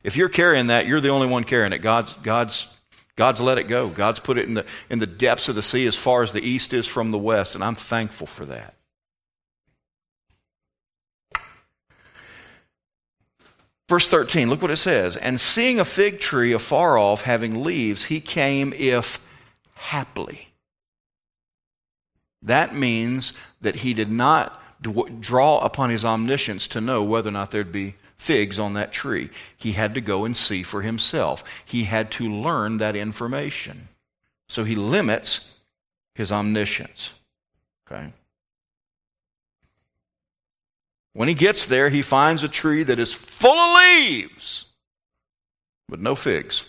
If 0.04 0.16
you're 0.16 0.30
carrying 0.30 0.68
that, 0.68 0.86
you're 0.86 1.02
the 1.02 1.10
only 1.10 1.28
one 1.28 1.44
carrying 1.44 1.74
it. 1.74 1.80
God's, 1.80 2.14
God's, 2.18 2.68
God's 3.16 3.42
let 3.42 3.58
it 3.58 3.68
go. 3.68 3.88
God's 3.88 4.20
put 4.20 4.38
it 4.38 4.48
in 4.48 4.56
the, 4.56 4.66
in 4.90 5.00
the 5.00 5.08
depths 5.08 5.48
of 5.48 5.56
the 5.56 5.62
sea 5.62 5.88
as 5.88 5.96
far 5.96 6.22
as 6.22 6.34
the 6.34 6.42
east 6.42 6.74
is 6.74 6.86
from 6.86 7.12
the 7.12 7.18
west, 7.18 7.56
and 7.56 7.64
I'm 7.64 7.76
thankful 7.76 8.28
for 8.28 8.46
that. 8.46 8.74
Verse 13.88 14.10
13, 14.10 14.50
look 14.50 14.62
what 14.62 14.72
it 14.72 14.78
says. 14.78 15.16
And 15.16 15.40
seeing 15.40 15.80
a 15.80 15.86
fig 15.86 16.20
tree 16.20 16.54
afar 16.54 16.98
off 16.98 17.22
having 17.22 17.64
leaves, 17.64 18.06
he 18.06 18.20
came 18.20 18.74
if 18.74 19.20
haply. 19.76 20.50
That 22.42 22.76
means 22.76 23.34
that 23.62 23.78
he 23.78 23.94
did 23.94 24.10
not 24.10 24.62
draw 25.22 25.60
upon 25.60 25.90
his 25.90 26.04
omniscience 26.04 26.68
to 26.70 26.82
know 26.82 27.04
whether 27.04 27.30
or 27.30 27.32
not 27.32 27.52
there'd 27.52 27.72
be 27.72 27.96
figs 28.18 28.60
on 28.60 28.74
that 28.74 28.92
tree. 28.92 29.30
He 29.58 29.74
had 29.74 29.96
to 29.96 30.02
go 30.02 30.26
and 30.26 30.36
see 30.36 30.64
for 30.64 30.82
himself. 30.82 31.44
He 31.66 31.84
had 31.84 32.12
to 32.12 32.30
learn 32.30 32.78
that 32.78 32.96
information. 32.96 33.88
So 34.48 34.64
he 34.64 34.76
limits 34.76 35.58
his 36.16 36.32
omniscience. 36.32 37.14
Okay? 37.86 38.14
When 41.14 41.28
he 41.28 41.34
gets 41.34 41.66
there, 41.68 41.90
he 41.90 42.02
finds 42.02 42.44
a 42.44 42.50
tree 42.50 42.84
that 42.84 43.00
is 43.00 43.14
full 43.14 43.56
of 43.56 43.82
leaves, 43.82 44.66
but 45.88 46.02
no 46.02 46.14
figs. 46.14 46.66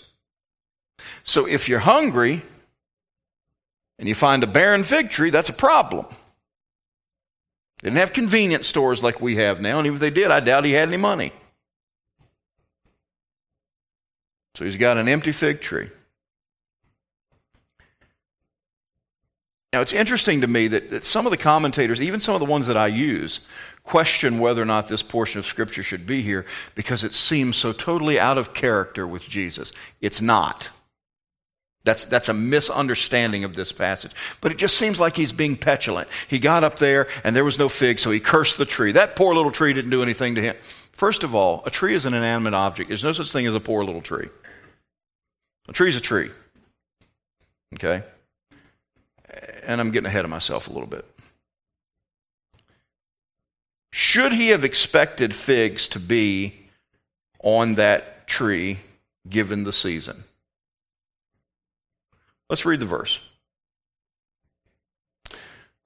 So 1.25 1.47
if 1.47 1.69
you're 1.69 1.81
hungry 1.81 2.43
and 3.99 4.09
you 4.09 4.15
find 4.15 4.45
a 4.45 4.47
barren 4.47 4.85
fig 4.85 5.11
tree, 5.11 5.31
that's 5.31 5.49
a 5.49 5.55
problem. 5.55 6.07
They 7.83 7.91
didn't 7.91 8.01
have 8.01 8.13
convenience 8.13 8.67
stores 8.67 9.03
like 9.03 9.21
we 9.21 9.37
have 9.37 9.61
now, 9.61 9.79
and 9.79 9.87
even 9.87 9.97
if 9.97 10.01
they 10.01 10.11
did, 10.11 10.31
I 10.31 10.41
doubt 10.41 10.65
he 10.65 10.73
had 10.73 10.89
any 10.89 10.97
money. 10.97 11.33
So 14.55 14.65
he's 14.65 14.79
got 14.79 14.97
an 14.97 15.09
empty 15.09 15.33
fig 15.33 15.61
tree. 15.61 15.89
Now, 19.75 19.83
it's 19.83 19.93
interesting 19.93 20.41
to 20.41 20.47
me 20.47 20.69
that, 20.69 20.91
that 20.91 21.05
some 21.05 21.27
of 21.27 21.31
the 21.31 21.37
commentators, 21.37 22.01
even 22.01 22.19
some 22.19 22.35
of 22.35 22.41
the 22.41 22.47
ones 22.47 22.67
that 22.69 22.79
I 22.79 22.87
use, 22.87 23.43
question 23.83 24.39
whether 24.39 24.63
or 24.63 24.65
not 24.65 24.89
this 24.89 25.03
portion 25.03 25.39
of 25.39 25.45
Scripture 25.45 25.83
should 25.83 26.07
be 26.07 26.23
here 26.23 26.47
because 26.75 27.05
it 27.05 27.13
seems 27.13 27.59
so 27.59 27.73
totally 27.73 28.19
out 28.19 28.39
of 28.39 28.55
character 28.55 29.07
with 29.07 29.29
Jesus. 29.29 29.73
It's 30.01 30.23
not. 30.23 30.71
That's, 31.87 32.05
that's 32.05 32.29
a 32.29 32.35
misunderstanding 32.35 33.45
of 33.45 33.55
this 33.55 33.71
passage. 33.71 34.11
But 34.41 34.51
it 34.51 34.59
just 34.59 34.77
seems 34.77 34.99
like 34.99 35.15
he's 35.15 35.31
being 35.31 35.57
petulant. 35.57 36.09
He 36.27 36.41
got 36.41 36.65
up 36.65 36.81
there 36.81 37.07
and 37.23 37.35
there 37.35 37.45
was 37.45 37.61
no 37.61 37.69
fig, 37.69 38.01
so 38.01 38.11
he 38.11 38.19
cursed 38.19 38.59
the 38.59 38.65
tree. 38.65 38.91
That 38.91 39.15
poor 39.15 39.33
little 39.37 39.53
tree 39.53 39.73
didn't 39.73 39.93
do 39.93 40.03
anything 40.03 40.35
to 40.35 40.43
him. 40.43 40.57
First 40.91 41.23
of 41.23 41.33
all, 41.33 41.63
a 41.65 41.71
tree 41.71 41.95
is 41.95 42.05
an 42.05 42.13
inanimate 42.13 42.55
object. 42.55 42.89
There's 42.89 43.05
no 43.05 43.13
such 43.13 43.31
thing 43.31 43.47
as 43.47 43.55
a 43.55 43.61
poor 43.61 43.85
little 43.85 44.03
tree. 44.03 44.29
A 45.69 45.73
tree 45.73 45.89
is 45.89 45.97
a 45.97 46.01
tree. 46.01 46.29
Okay? 47.75 48.03
And 49.65 49.81
I'm 49.81 49.93
getting 49.93 50.09
ahead 50.09 50.25
of 50.25 50.31
myself 50.31 50.69
a 50.69 50.73
little 50.73 50.89
bit. 50.89 51.05
Should 53.93 54.33
he 54.33 54.49
have 54.49 54.65
expected 54.65 55.33
figs 55.37 55.87
to 55.89 56.01
be 56.01 56.67
on 57.45 57.77
that 57.77 58.27
tree 58.27 58.81
given 59.29 59.63
the 59.63 59.73
season? 59.73 60.25
Let's 62.49 62.65
read 62.65 62.81
the 62.81 62.87
verse. 62.87 63.21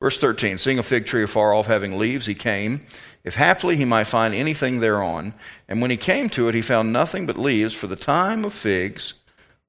Verse 0.00 0.18
13 0.18 0.58
Seeing 0.58 0.78
a 0.78 0.82
fig 0.82 1.06
tree 1.06 1.22
afar 1.22 1.54
off 1.54 1.66
having 1.66 1.98
leaves, 1.98 2.26
he 2.26 2.34
came, 2.34 2.86
if 3.24 3.34
haply 3.34 3.76
he 3.76 3.84
might 3.84 4.04
find 4.04 4.34
anything 4.34 4.80
thereon. 4.80 5.34
And 5.68 5.80
when 5.80 5.90
he 5.90 5.96
came 5.96 6.28
to 6.30 6.48
it, 6.48 6.54
he 6.54 6.62
found 6.62 6.92
nothing 6.92 7.26
but 7.26 7.36
leaves, 7.38 7.74
for 7.74 7.86
the 7.86 7.96
time 7.96 8.44
of 8.44 8.52
figs 8.52 9.14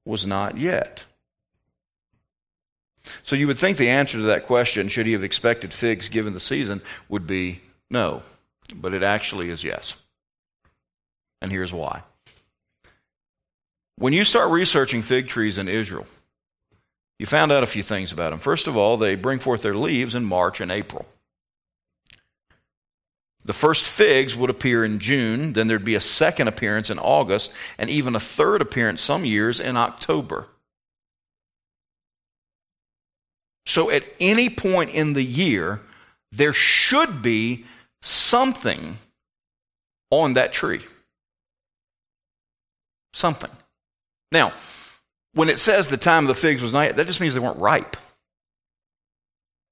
was 0.04 0.26
not 0.26 0.56
yet. 0.56 1.04
So 3.22 3.36
you 3.36 3.46
would 3.46 3.58
think 3.58 3.76
the 3.76 3.90
answer 3.90 4.18
to 4.18 4.24
that 4.24 4.46
question, 4.46 4.88
should 4.88 5.06
he 5.06 5.12
have 5.12 5.24
expected 5.24 5.72
figs 5.72 6.08
given 6.08 6.34
the 6.34 6.40
season, 6.40 6.80
would 7.08 7.26
be 7.26 7.60
no. 7.90 8.22
But 8.74 8.94
it 8.94 9.02
actually 9.02 9.50
is 9.50 9.64
yes. 9.64 9.96
And 11.40 11.50
here's 11.50 11.72
why. 11.72 12.02
When 13.96 14.12
you 14.12 14.24
start 14.24 14.50
researching 14.50 15.02
fig 15.02 15.28
trees 15.28 15.58
in 15.58 15.68
Israel, 15.68 16.06
you 17.22 17.26
found 17.26 17.52
out 17.52 17.62
a 17.62 17.66
few 17.66 17.84
things 17.84 18.10
about 18.10 18.30
them. 18.30 18.40
First 18.40 18.66
of 18.66 18.76
all, 18.76 18.96
they 18.96 19.14
bring 19.14 19.38
forth 19.38 19.62
their 19.62 19.76
leaves 19.76 20.16
in 20.16 20.24
March 20.24 20.60
and 20.60 20.72
April. 20.72 21.06
The 23.44 23.52
first 23.52 23.86
figs 23.86 24.36
would 24.36 24.50
appear 24.50 24.84
in 24.84 24.98
June, 24.98 25.52
then 25.52 25.68
there'd 25.68 25.84
be 25.84 25.94
a 25.94 26.00
second 26.00 26.48
appearance 26.48 26.90
in 26.90 26.98
August, 26.98 27.52
and 27.78 27.88
even 27.88 28.16
a 28.16 28.20
third 28.20 28.60
appearance 28.60 29.02
some 29.02 29.24
years 29.24 29.60
in 29.60 29.76
October. 29.76 30.48
So 33.66 33.88
at 33.88 34.04
any 34.18 34.50
point 34.50 34.90
in 34.90 35.12
the 35.12 35.22
year, 35.22 35.80
there 36.32 36.52
should 36.52 37.22
be 37.22 37.66
something 38.00 38.98
on 40.10 40.32
that 40.32 40.52
tree. 40.52 40.80
Something. 43.12 43.52
Now, 44.32 44.54
when 45.34 45.48
it 45.48 45.58
says 45.58 45.88
the 45.88 45.96
time 45.96 46.24
of 46.24 46.28
the 46.28 46.34
figs 46.34 46.62
was 46.62 46.72
not, 46.72 46.96
that 46.96 47.06
just 47.06 47.20
means 47.20 47.34
they 47.34 47.40
weren't 47.40 47.58
ripe. 47.58 47.96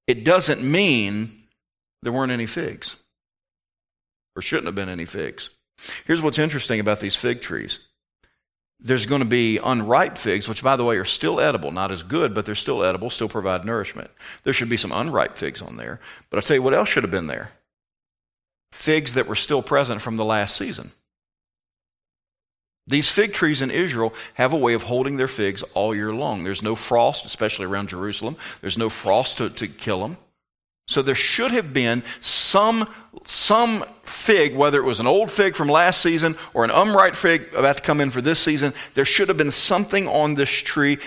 It 0.06 0.24
doesn't 0.24 0.62
mean 0.62 1.44
there 2.02 2.12
weren't 2.12 2.32
any 2.32 2.46
figs, 2.46 2.96
or 4.34 4.42
shouldn't 4.42 4.66
have 4.66 4.74
been 4.74 4.88
any 4.88 5.04
figs. 5.04 5.50
Here's 6.06 6.22
what's 6.22 6.38
interesting 6.38 6.80
about 6.80 7.00
these 7.00 7.16
fig 7.16 7.40
trees 7.40 7.78
there's 8.82 9.06
going 9.06 9.20
to 9.20 9.28
be 9.28 9.58
unripe 9.58 10.16
figs, 10.16 10.48
which, 10.48 10.62
by 10.62 10.76
the 10.76 10.84
way, 10.84 10.96
are 10.96 11.04
still 11.04 11.38
edible. 11.38 11.70
Not 11.70 11.92
as 11.92 12.02
good, 12.02 12.34
but 12.34 12.46
they're 12.46 12.54
still 12.54 12.82
edible, 12.82 13.10
still 13.10 13.28
provide 13.28 13.64
nourishment. 13.64 14.10
There 14.42 14.52
should 14.52 14.70
be 14.70 14.78
some 14.78 14.92
unripe 14.92 15.36
figs 15.36 15.60
on 15.60 15.76
there. 15.76 16.00
But 16.30 16.38
I'll 16.38 16.42
tell 16.42 16.56
you 16.56 16.62
what 16.62 16.74
else 16.74 16.88
should 16.88 17.04
have 17.04 17.10
been 17.10 17.26
there 17.26 17.50
figs 18.72 19.14
that 19.14 19.26
were 19.26 19.34
still 19.34 19.62
present 19.62 20.00
from 20.00 20.16
the 20.16 20.24
last 20.24 20.56
season. 20.56 20.92
These 22.90 23.08
fig 23.08 23.32
trees 23.32 23.62
in 23.62 23.70
Israel 23.70 24.12
have 24.34 24.52
a 24.52 24.56
way 24.56 24.74
of 24.74 24.84
holding 24.84 25.16
their 25.16 25.28
figs 25.28 25.62
all 25.74 25.94
year 25.94 26.12
long. 26.12 26.44
There's 26.44 26.62
no 26.62 26.74
frost, 26.74 27.24
especially 27.24 27.66
around 27.66 27.88
Jerusalem. 27.88 28.36
There's 28.60 28.78
no 28.78 28.88
frost 28.88 29.38
to, 29.38 29.48
to 29.50 29.68
kill 29.68 30.00
them. 30.00 30.16
So 30.86 31.02
there 31.02 31.14
should 31.14 31.52
have 31.52 31.72
been 31.72 32.02
some, 32.18 32.88
some 33.22 33.84
fig, 34.02 34.56
whether 34.56 34.80
it 34.80 34.84
was 34.84 34.98
an 34.98 35.06
old 35.06 35.30
fig 35.30 35.54
from 35.54 35.68
last 35.68 36.00
season 36.00 36.36
or 36.52 36.64
an 36.64 36.72
unripe 36.72 37.14
fig 37.14 37.54
about 37.54 37.76
to 37.76 37.82
come 37.82 38.00
in 38.00 38.10
for 38.10 38.20
this 38.20 38.40
season, 38.40 38.74
there 38.94 39.04
should 39.04 39.28
have 39.28 39.36
been 39.36 39.52
something 39.52 40.08
on 40.08 40.34
this 40.34 40.50
tree. 40.50 40.98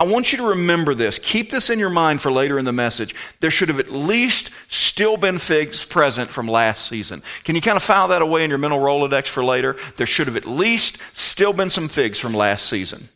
I 0.00 0.04
want 0.04 0.30
you 0.30 0.38
to 0.38 0.44
remember 0.44 0.94
this. 0.94 1.18
Keep 1.18 1.50
this 1.50 1.70
in 1.70 1.80
your 1.80 1.90
mind 1.90 2.20
for 2.20 2.30
later 2.30 2.56
in 2.58 2.64
the 2.64 2.72
message. 2.72 3.16
There 3.40 3.50
should 3.50 3.68
have 3.68 3.80
at 3.80 3.90
least 3.90 4.50
still 4.68 5.16
been 5.16 5.38
figs 5.38 5.84
present 5.84 6.30
from 6.30 6.46
last 6.46 6.86
season. 6.86 7.22
Can 7.42 7.56
you 7.56 7.60
kind 7.60 7.76
of 7.76 7.82
file 7.82 8.06
that 8.08 8.22
away 8.22 8.44
in 8.44 8.50
your 8.50 8.60
mental 8.60 8.78
Rolodex 8.78 9.26
for 9.26 9.42
later? 9.42 9.76
There 9.96 10.06
should 10.06 10.28
have 10.28 10.36
at 10.36 10.46
least 10.46 10.98
still 11.14 11.52
been 11.52 11.68
some 11.68 11.88
figs 11.88 12.20
from 12.20 12.32
last 12.32 12.68
season. 12.68 13.08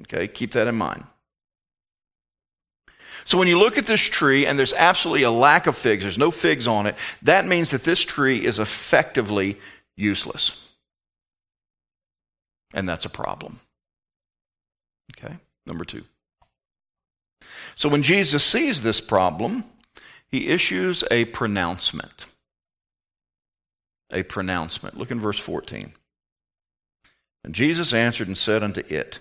Okay, 0.00 0.26
keep 0.26 0.52
that 0.52 0.66
in 0.66 0.74
mind. 0.74 1.04
So 3.24 3.36
when 3.36 3.48
you 3.48 3.58
look 3.58 3.76
at 3.76 3.86
this 3.86 4.08
tree 4.08 4.46
and 4.46 4.58
there's 4.58 4.72
absolutely 4.72 5.24
a 5.24 5.30
lack 5.30 5.66
of 5.66 5.76
figs, 5.76 6.04
there's 6.04 6.18
no 6.18 6.30
figs 6.30 6.66
on 6.66 6.86
it, 6.86 6.94
that 7.22 7.44
means 7.44 7.72
that 7.72 7.82
this 7.82 8.02
tree 8.02 8.42
is 8.42 8.58
effectively 8.58 9.58
useless. 9.96 10.72
And 12.72 12.88
that's 12.88 13.04
a 13.04 13.10
problem. 13.10 13.60
Number 15.66 15.84
two. 15.84 16.04
So 17.74 17.88
when 17.88 18.02
Jesus 18.02 18.44
sees 18.44 18.82
this 18.82 19.00
problem, 19.00 19.64
he 20.28 20.48
issues 20.48 21.04
a 21.10 21.26
pronouncement. 21.26 22.26
A 24.12 24.22
pronouncement. 24.22 24.96
Look 24.96 25.10
in 25.10 25.20
verse 25.20 25.38
14. 25.38 25.92
And 27.44 27.54
Jesus 27.54 27.92
answered 27.92 28.28
and 28.28 28.38
said 28.38 28.62
unto 28.62 28.82
it, 28.88 29.20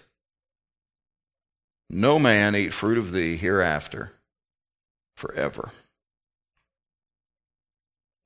no 1.90 2.18
man 2.18 2.56
eat 2.56 2.74
fruit 2.74 2.98
of 2.98 3.12
thee 3.12 3.38
hereafter 3.38 4.14
forever. 5.16 5.72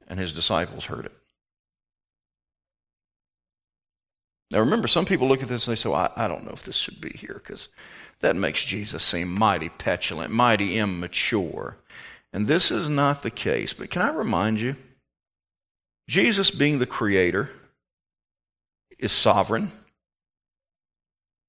And 0.07 0.19
his 0.19 0.33
disciples 0.33 0.85
heard 0.85 1.05
it. 1.05 1.18
Now 4.51 4.60
remember, 4.60 4.88
some 4.88 5.06
people 5.06 5.27
look 5.27 5.44
at 5.44 5.48
this 5.48 5.68
and 5.68 5.75
they 5.75 5.79
say, 5.79 5.89
well, 5.89 6.12
I, 6.15 6.25
I 6.25 6.27
don't 6.27 6.46
know 6.46 6.51
if 6.51 6.63
this 6.63 6.75
should 6.75 7.00
be 7.00 7.12
here 7.12 7.41
because 7.44 7.70
that 8.20 8.36
makes 8.36 8.65
Jesus 8.65 9.03
seem 9.03 9.32
mighty 9.32 9.70
petulant, 9.70 10.32
mighty 10.32 10.77
immature. 10.77 11.77
And 12.34 12.48
this 12.48 12.72
is 12.72 12.89
not 12.89 13.22
the 13.22 13.32
case. 13.32 13.74
But 13.74 13.89
can 13.89 14.01
I 14.01 14.12
remind 14.12 14.60
you, 14.60 14.75
Jesus 16.08 16.50
being 16.50 16.79
the 16.79 16.86
creator 16.86 17.50
is 18.98 19.12
sovereign. 19.12 19.72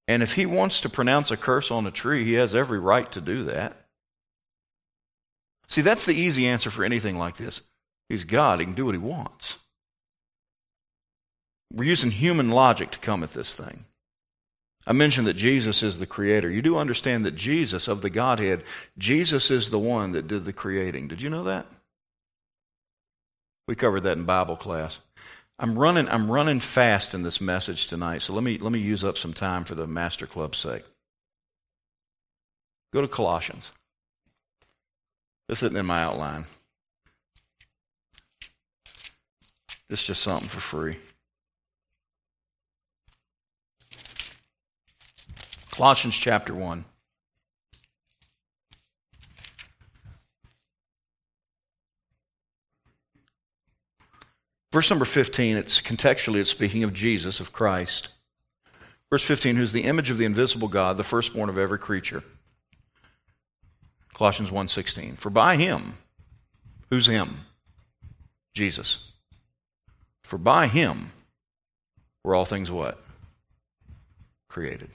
And 0.06 0.22
if 0.22 0.34
he 0.34 0.44
wants 0.44 0.80
to 0.82 0.88
pronounce 0.88 1.30
a 1.30 1.36
curse 1.36 1.70
on 1.70 1.86
a 1.86 1.90
tree, 1.90 2.24
he 2.24 2.34
has 2.34 2.54
every 2.54 2.78
right 2.78 3.10
to 3.12 3.20
do 3.20 3.44
that. 3.44 3.76
See, 5.68 5.82
that's 5.82 6.04
the 6.04 6.14
easy 6.14 6.46
answer 6.48 6.68
for 6.68 6.84
anything 6.84 7.16
like 7.16 7.36
this. 7.36 7.62
He's 8.08 8.24
God, 8.24 8.58
he 8.58 8.64
can 8.64 8.74
do 8.74 8.86
what 8.86 8.94
he 8.94 9.00
wants. 9.00 9.58
We're 11.72 11.84
using 11.84 12.10
human 12.10 12.50
logic 12.50 12.90
to 12.92 12.98
come 12.98 13.22
at 13.22 13.30
this 13.30 13.54
thing. 13.54 13.84
I 14.86 14.92
mentioned 14.92 15.26
that 15.26 15.34
Jesus 15.34 15.82
is 15.82 15.98
the 15.98 16.06
creator. 16.06 16.50
You 16.50 16.62
do 16.62 16.76
understand 16.76 17.24
that 17.24 17.36
Jesus, 17.36 17.86
of 17.86 18.02
the 18.02 18.10
Godhead, 18.10 18.64
Jesus 18.98 19.50
is 19.50 19.70
the 19.70 19.78
one 19.78 20.12
that 20.12 20.26
did 20.26 20.44
the 20.44 20.52
creating. 20.52 21.06
Did 21.06 21.22
you 21.22 21.30
know 21.30 21.44
that? 21.44 21.66
We 23.68 23.76
covered 23.76 24.00
that 24.00 24.16
in 24.16 24.24
Bible 24.24 24.56
class. 24.56 24.98
I'm 25.58 25.78
running, 25.78 26.08
I'm 26.08 26.30
running 26.30 26.58
fast 26.58 27.14
in 27.14 27.22
this 27.22 27.40
message 27.40 27.86
tonight, 27.86 28.22
so 28.22 28.32
let 28.32 28.42
me, 28.42 28.56
let 28.58 28.72
me 28.72 28.78
use 28.78 29.04
up 29.04 29.18
some 29.18 29.34
time 29.34 29.64
for 29.64 29.74
the 29.74 29.86
Master 29.86 30.26
Club's 30.26 30.58
sake. 30.58 30.82
Go 32.92 33.02
to 33.02 33.08
Colossians. 33.08 33.70
This 35.48 35.62
isn't 35.62 35.76
in 35.76 35.86
my 35.86 36.02
outline. 36.02 36.46
This 39.88 40.00
is 40.00 40.06
just 40.06 40.22
something 40.22 40.48
for 40.48 40.60
free. 40.60 40.96
Colossians 45.70 46.16
chapter 46.16 46.54
1. 46.54 46.84
Verse 54.72 54.88
number 54.88 55.04
15, 55.04 55.56
it's 55.56 55.80
contextually 55.80 56.38
it's 56.38 56.50
speaking 56.50 56.84
of 56.84 56.94
Jesus, 56.94 57.40
of 57.40 57.52
Christ. 57.52 58.10
Verse 59.10 59.24
15, 59.24 59.56
who's 59.56 59.72
the 59.72 59.82
image 59.82 60.10
of 60.10 60.18
the 60.18 60.24
invisible 60.24 60.68
God, 60.68 60.96
the 60.96 61.02
firstborn 61.02 61.48
of 61.48 61.58
every 61.58 61.78
creature. 61.78 62.22
Colossians 64.14 64.50
1:16. 64.50 65.16
For 65.16 65.30
by 65.30 65.56
him, 65.56 65.98
who's 66.90 67.06
him? 67.06 67.46
Jesus. 68.54 68.98
For 70.22 70.38
by 70.38 70.68
him 70.68 71.12
were 72.22 72.34
all 72.34 72.44
things 72.44 72.70
what? 72.70 73.02
Created. 74.48 74.90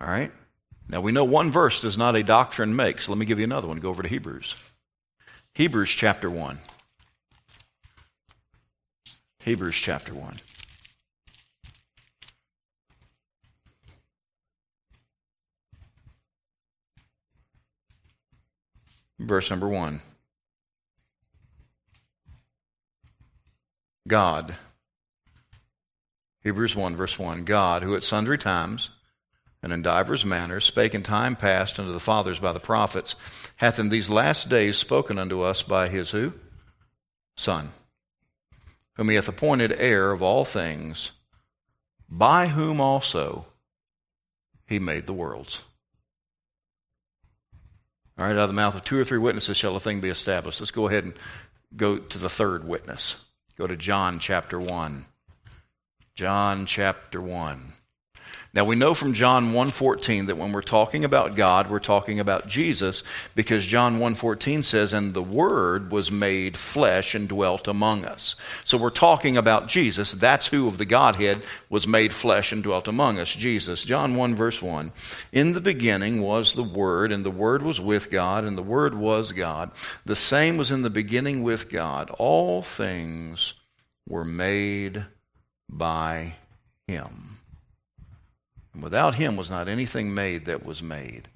All 0.00 0.06
right? 0.06 0.30
Now 0.88 1.00
we 1.00 1.12
know 1.12 1.24
one 1.24 1.50
verse 1.50 1.80
does 1.80 1.98
not 1.98 2.16
a 2.16 2.22
doctrine 2.22 2.76
make, 2.76 3.00
so 3.00 3.12
let 3.12 3.18
me 3.18 3.26
give 3.26 3.38
you 3.38 3.44
another 3.44 3.68
one. 3.68 3.78
Go 3.78 3.88
over 3.88 4.02
to 4.02 4.08
Hebrews. 4.08 4.54
Hebrews 5.54 5.90
chapter 5.90 6.30
1. 6.30 6.58
Hebrews 9.40 9.76
chapter 9.76 10.14
1. 10.14 10.40
Verse 19.18 19.50
number 19.50 19.68
1. 19.68 20.00
God. 24.06 24.54
Hebrews 26.44 26.76
1, 26.76 26.94
verse 26.94 27.18
1. 27.18 27.44
God, 27.44 27.82
who 27.82 27.96
at 27.96 28.02
sundry 28.02 28.38
times 28.38 28.90
and 29.66 29.72
in 29.72 29.82
divers 29.82 30.24
manners 30.24 30.64
spake 30.64 30.94
in 30.94 31.02
time 31.02 31.34
past 31.34 31.80
unto 31.80 31.90
the 31.90 31.98
fathers 31.98 32.38
by 32.38 32.52
the 32.52 32.60
prophets, 32.60 33.16
hath 33.56 33.80
in 33.80 33.88
these 33.88 34.08
last 34.08 34.48
days 34.48 34.78
spoken 34.78 35.18
unto 35.18 35.40
us 35.40 35.64
by 35.64 35.88
his 35.88 36.12
who? 36.12 36.32
Son 37.36 37.72
whom 38.96 39.08
he 39.10 39.14
hath 39.14 39.28
appointed 39.28 39.72
heir 39.72 40.10
of 40.10 40.22
all 40.22 40.44
things, 40.44 41.12
by 42.08 42.46
whom 42.48 42.80
also 42.80 43.46
he 44.66 44.78
made 44.78 45.06
the 45.06 45.12
worlds. 45.12 45.62
All 48.18 48.24
right, 48.24 48.32
out 48.32 48.38
of 48.38 48.48
the 48.48 48.54
mouth 48.54 48.74
of 48.74 48.82
two 48.82 48.98
or 48.98 49.04
three 49.04 49.18
witnesses 49.18 49.56
shall 49.56 49.76
a 49.76 49.80
thing 49.80 50.00
be 50.00 50.08
established. 50.08 50.60
Let's 50.60 50.70
go 50.70 50.88
ahead 50.88 51.04
and 51.04 51.14
go 51.76 51.98
to 51.98 52.18
the 52.18 52.30
third 52.30 52.66
witness. 52.66 53.22
Go 53.58 53.66
to 53.66 53.76
John 53.76 54.18
chapter 54.18 54.58
1. 54.58 55.04
John 56.14 56.64
chapter 56.64 57.20
1. 57.20 57.74
Now 58.56 58.64
we 58.64 58.74
know 58.74 58.94
from 58.94 59.12
John 59.12 59.52
1:14 59.52 60.28
that 60.28 60.38
when 60.38 60.50
we're 60.50 60.62
talking 60.62 61.04
about 61.04 61.36
God, 61.36 61.68
we're 61.68 61.78
talking 61.78 62.18
about 62.18 62.46
Jesus 62.48 63.02
because 63.34 63.66
John 63.66 63.98
1:14 63.98 64.62
says 64.62 64.94
and 64.94 65.12
the 65.12 65.22
word 65.22 65.92
was 65.92 66.10
made 66.10 66.56
flesh 66.56 67.14
and 67.14 67.28
dwelt 67.28 67.68
among 67.68 68.06
us. 68.06 68.34
So 68.64 68.78
we're 68.78 68.88
talking 68.88 69.36
about 69.36 69.68
Jesus. 69.68 70.12
That's 70.12 70.46
who 70.46 70.66
of 70.68 70.78
the 70.78 70.86
Godhead 70.86 71.42
was 71.68 71.86
made 71.86 72.14
flesh 72.14 72.50
and 72.50 72.62
dwelt 72.62 72.88
among 72.88 73.18
us, 73.18 73.36
Jesus. 73.36 73.84
John 73.84 74.16
1 74.16 74.34
verse 74.34 74.62
1. 74.62 74.90
In 75.32 75.52
the 75.52 75.60
beginning 75.60 76.22
was 76.22 76.54
the 76.54 76.62
word 76.62 77.12
and 77.12 77.26
the 77.26 77.30
word 77.30 77.62
was 77.62 77.78
with 77.78 78.10
God 78.10 78.42
and 78.42 78.56
the 78.56 78.62
word 78.62 78.94
was 78.94 79.32
God. 79.32 79.70
The 80.06 80.16
same 80.16 80.56
was 80.56 80.70
in 80.70 80.80
the 80.80 80.88
beginning 80.88 81.42
with 81.42 81.68
God. 81.68 82.08
All 82.16 82.62
things 82.62 83.52
were 84.08 84.24
made 84.24 85.04
by 85.68 86.36
him. 86.88 87.35
And 88.76 88.82
without 88.82 89.14
him 89.14 89.38
was 89.38 89.50
not 89.50 89.68
anything 89.68 90.12
made 90.12 90.44
that 90.44 90.66
was 90.66 90.82
made. 90.82 91.28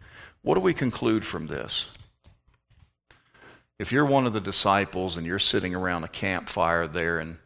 What 0.42 0.56
do 0.56 0.60
we 0.60 0.74
conclude 0.74 1.24
from 1.24 1.46
this? 1.46 1.90
If 3.78 3.92
you're 3.92 4.04
one 4.04 4.26
of 4.26 4.34
the 4.34 4.42
disciples 4.42 5.16
and 5.16 5.26
you're 5.26 5.38
sitting 5.38 5.74
around 5.74 6.04
a 6.04 6.08
campfire 6.08 6.86
there 6.86 7.18
and 7.18 7.38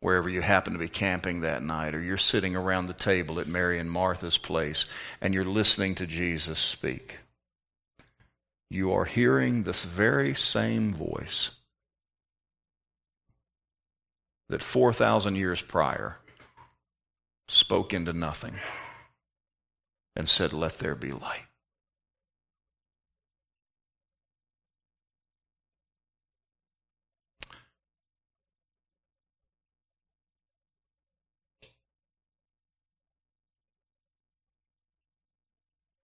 wherever 0.00 0.28
you 0.28 0.42
happen 0.42 0.74
to 0.74 0.78
be 0.78 0.86
camping 0.86 1.40
that 1.40 1.62
night, 1.62 1.94
or 1.94 2.02
you're 2.02 2.18
sitting 2.18 2.54
around 2.54 2.88
the 2.88 2.92
table 2.92 3.40
at 3.40 3.46
Mary 3.46 3.78
and 3.78 3.90
Martha's 3.90 4.36
place 4.36 4.84
and 5.18 5.32
you're 5.32 5.46
listening 5.46 5.94
to 5.94 6.06
Jesus 6.06 6.58
speak, 6.58 7.20
you 8.68 8.92
are 8.92 9.06
hearing 9.06 9.62
this 9.62 9.86
very 9.86 10.34
same 10.34 10.92
voice 10.92 11.52
that 14.50 14.62
4,000 14.62 15.36
years 15.36 15.62
prior 15.62 16.18
spoke 17.48 17.94
into 17.94 18.12
nothing 18.12 18.58
and 20.18 20.28
said, 20.28 20.52
Let 20.52 20.78
there 20.78 20.96
be 20.96 21.12
light. 21.12 21.46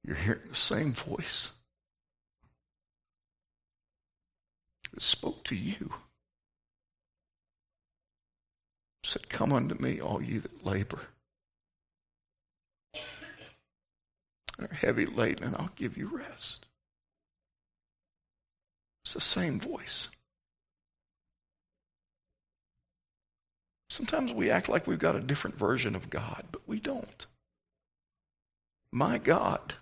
You're 0.07 0.16
hearing 0.16 0.40
the 0.48 0.55
same 0.55 0.92
voice. 0.92 1.50
that 4.92 5.03
spoke 5.03 5.42
to 5.44 5.57
you. 5.57 5.92
Said, 9.03 9.29
Come 9.29 9.53
unto 9.53 9.74
me, 9.83 10.00
all 10.00 10.22
you 10.22 10.38
that 10.40 10.64
labor 10.64 11.09
are 14.59 14.75
heavy 14.75 15.07
laden, 15.07 15.45
and 15.45 15.57
I'll 15.57 15.71
give 15.77 15.97
you 15.97 16.07
rest. 16.07 16.67
It's 19.05 19.14
the 19.14 19.21
same 19.21 19.61
voice. 19.61 20.09
Sometimes 23.90 24.33
we 24.33 24.51
act 24.51 24.69
like 24.69 24.87
we've 24.87 24.99
got 24.99 25.17
a 25.17 25.21
different 25.21 25.57
version 25.57 25.95
of 25.95 26.11
God, 26.11 26.45
but 26.51 26.62
we 26.67 26.81
don't. 26.81 27.27
My 28.93 29.19
God 29.19 29.75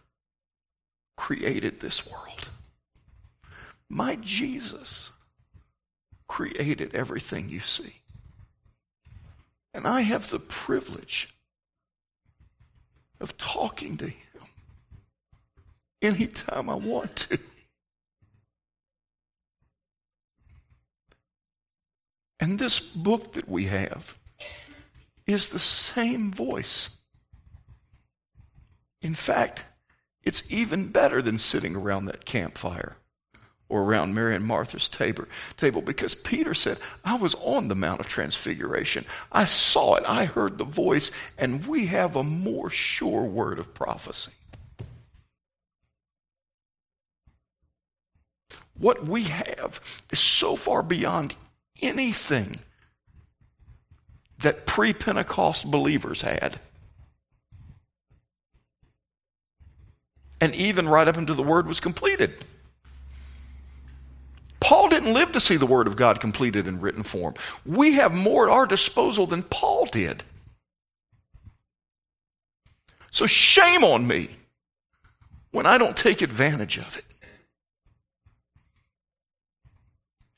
created 1.17 1.81
this 1.81 2.07
world. 2.07 2.49
My 3.89 4.17
Jesus 4.17 5.13
created 6.27 6.95
everything 6.95 7.49
you 7.49 7.61
see. 7.61 8.01
And 9.75 9.87
I 9.87 10.01
have 10.01 10.31
the 10.31 10.41
privilege 10.41 11.35
of 13.21 13.37
talking 13.37 13.97
to 13.99 14.07
him 14.07 14.32
anytime 16.03 16.69
I 16.69 16.75
want 16.75 17.17
to. 17.17 17.39
And 22.41 22.59
this 22.59 22.81
book 22.81 23.35
that 23.35 23.49
we 23.49 23.67
have 23.67 24.19
is 25.27 25.49
the 25.49 25.61
same 25.61 26.33
voice. 26.33 26.91
In 29.01 29.15
fact, 29.15 29.65
it's 30.25 30.43
even 30.53 30.89
better 30.89 31.23
than 31.23 31.39
sitting 31.39 31.77
around 31.77 32.07
that 32.07 32.25
campfire 32.25 32.97
or 33.69 33.85
around 33.85 34.15
Mary 34.15 34.35
and 34.35 34.45
Martha's 34.45 34.89
table, 34.89 35.83
because 35.83 36.15
Peter 36.15 36.53
said, 36.53 36.79
I 37.05 37.15
was 37.15 37.35
on 37.37 37.69
the 37.69 37.75
Mount 37.75 38.01
of 38.01 38.07
Transfiguration. 38.07 39.07
I 39.31 39.45
saw 39.45 39.95
it. 39.95 40.05
I 40.07 40.27
heard 40.27 40.59
the 40.59 40.65
voice, 40.65 41.11
and 41.39 41.67
we 41.67 41.87
have 41.87 42.15
a 42.15 42.23
more 42.23 42.69
sure 42.69 43.23
word 43.23 43.59
of 43.59 43.73
prophecy. 43.73 44.33
What 48.83 49.07
we 49.07 49.23
have 49.23 49.81
is 50.11 50.19
so 50.19 50.57
far 50.57 50.83
beyond 50.83 51.37
anything 51.81 52.59
that 54.41 54.67
pre 54.67 54.93
Pentecost 54.93 55.71
believers 55.71 56.23
had. 56.23 56.59
And 60.41 60.53
even 60.57 60.89
right 60.89 61.07
up 61.07 61.17
until 61.17 61.37
the 61.37 61.45
word 61.45 61.69
was 61.69 61.79
completed. 61.79 62.45
Paul 64.59 64.89
didn't 64.89 65.15
live 65.15 65.31
to 65.31 65.41
see 65.41 65.57
the 65.57 65.65
word 65.65 65.87
of 65.87 65.95
God 65.95 66.19
completed 66.19 66.67
in 66.67 66.81
written 66.81 67.05
form. 67.05 67.35
We 67.65 67.93
have 67.93 68.13
more 68.13 68.49
at 68.49 68.53
our 68.53 68.67
disposal 68.67 69.27
than 69.27 69.45
Paul 69.45 69.87
did. 69.87 70.25
So 73.13 73.29
shame 73.29 73.85
on 73.85 74.09
me 74.09 74.31
when 75.53 75.67
I 75.67 75.79
don't 75.79 75.97
take 75.97 76.21
advantage 76.21 76.79
of 76.79 76.97
it. 76.97 77.05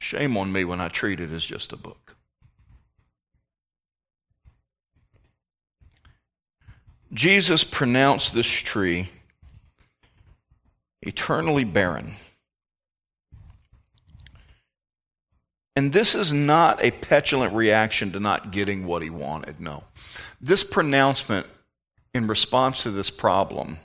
Shame 0.05 0.37
on 0.37 0.53
me 0.53 0.67
when 0.67 0.83
I 0.83 0.88
treat 0.88 1.19
it 1.19 1.33
as 1.33 1.43
just 1.43 1.73
a 1.73 1.79
book. 1.79 2.14
Jesus 7.11 7.64
pronounced 7.64 8.35
this 8.35 8.47
tree 8.47 9.09
eternally 11.01 11.64
barren. 11.64 12.17
And 15.75 15.90
this 15.95 16.14
is 16.14 16.35
not 16.35 16.85
a 16.85 16.90
petulant 16.90 17.55
reaction 17.55 18.12
to 18.12 18.21
not 18.21 18.53
getting 18.53 18.85
what 18.85 19.01
he 19.01 19.09
wanted. 19.09 19.59
No. 19.59 19.85
This 20.38 20.64
pronouncement 20.64 21.47
in 22.12 22.27
response 22.27 22.83
to 22.83 22.90
this 22.90 23.09
problem 23.09 23.79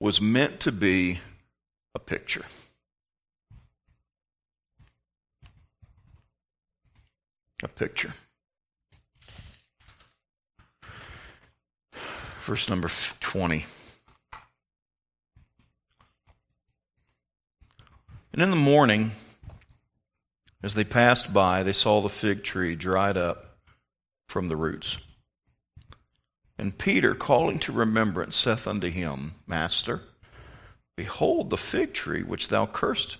was 0.00 0.20
meant 0.20 0.58
to 0.62 0.72
be 0.72 1.20
a 1.94 2.00
picture. 2.00 2.44
A 7.62 7.68
picture. 7.68 8.12
Verse 11.92 12.68
number 12.68 12.88
20. 13.20 13.64
And 18.32 18.42
in 18.42 18.50
the 18.50 18.56
morning, 18.56 19.12
as 20.62 20.74
they 20.74 20.84
passed 20.84 21.32
by, 21.32 21.62
they 21.62 21.72
saw 21.72 22.00
the 22.00 22.08
fig 22.08 22.42
tree 22.42 22.74
dried 22.74 23.16
up 23.16 23.58
from 24.28 24.48
the 24.48 24.56
roots. 24.56 24.98
And 26.58 26.78
Peter, 26.78 27.14
calling 27.14 27.58
to 27.60 27.72
remembrance, 27.72 28.36
saith 28.36 28.66
unto 28.66 28.88
him, 28.88 29.34
Master, 29.46 30.00
behold, 30.96 31.50
the 31.50 31.56
fig 31.56 31.92
tree 31.92 32.22
which 32.22 32.48
thou 32.48 32.66
cursed 32.66 33.18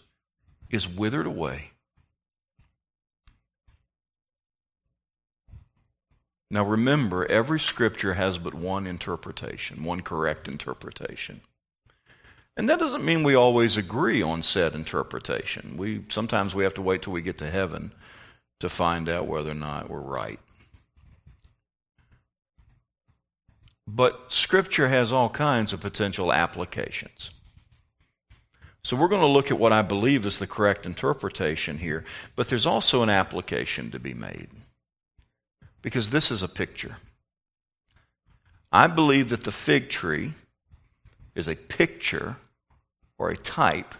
is 0.70 0.88
withered 0.88 1.26
away. 1.26 1.71
Now 6.52 6.64
remember, 6.64 7.24
every 7.30 7.58
scripture 7.58 8.12
has 8.12 8.38
but 8.38 8.52
one 8.52 8.86
interpretation, 8.86 9.84
one 9.84 10.02
correct 10.02 10.46
interpretation. 10.46 11.40
And 12.58 12.68
that 12.68 12.78
doesn't 12.78 13.06
mean 13.06 13.22
we 13.22 13.34
always 13.34 13.78
agree 13.78 14.20
on 14.20 14.42
said 14.42 14.74
interpretation. 14.74 15.78
We 15.78 16.02
sometimes 16.10 16.54
we 16.54 16.64
have 16.64 16.74
to 16.74 16.82
wait 16.82 17.00
till 17.00 17.14
we 17.14 17.22
get 17.22 17.38
to 17.38 17.50
heaven 17.50 17.94
to 18.60 18.68
find 18.68 19.08
out 19.08 19.26
whether 19.26 19.50
or 19.50 19.54
not 19.54 19.88
we're 19.88 20.00
right. 20.00 20.38
But 23.88 24.30
scripture 24.30 24.88
has 24.88 25.10
all 25.10 25.30
kinds 25.30 25.72
of 25.72 25.80
potential 25.80 26.30
applications. 26.30 27.30
So 28.84 28.94
we're 28.94 29.08
going 29.08 29.22
to 29.22 29.26
look 29.26 29.50
at 29.50 29.58
what 29.58 29.72
I 29.72 29.80
believe 29.80 30.26
is 30.26 30.38
the 30.38 30.46
correct 30.46 30.84
interpretation 30.84 31.78
here, 31.78 32.04
but 32.36 32.48
there's 32.48 32.66
also 32.66 33.02
an 33.02 33.08
application 33.08 33.90
to 33.92 33.98
be 33.98 34.12
made 34.12 34.48
because 35.82 36.10
this 36.10 36.30
is 36.30 36.42
a 36.42 36.48
picture. 36.48 36.96
I 38.70 38.86
believe 38.86 39.28
that 39.28 39.44
the 39.44 39.52
fig 39.52 39.90
tree 39.90 40.32
is 41.34 41.48
a 41.48 41.56
picture 41.56 42.36
or 43.18 43.30
a 43.30 43.36
type 43.36 43.94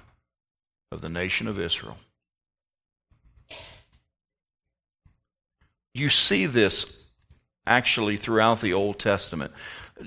of 0.90 1.01
the 1.01 1.09
nation 1.09 1.47
of 1.47 1.59
Israel. 1.59 1.99
You 5.95 6.09
see 6.09 6.47
this 6.47 7.03
actually 7.66 8.16
throughout 8.16 8.61
the 8.61 8.73
Old 8.73 8.99
Testament. 8.99 9.53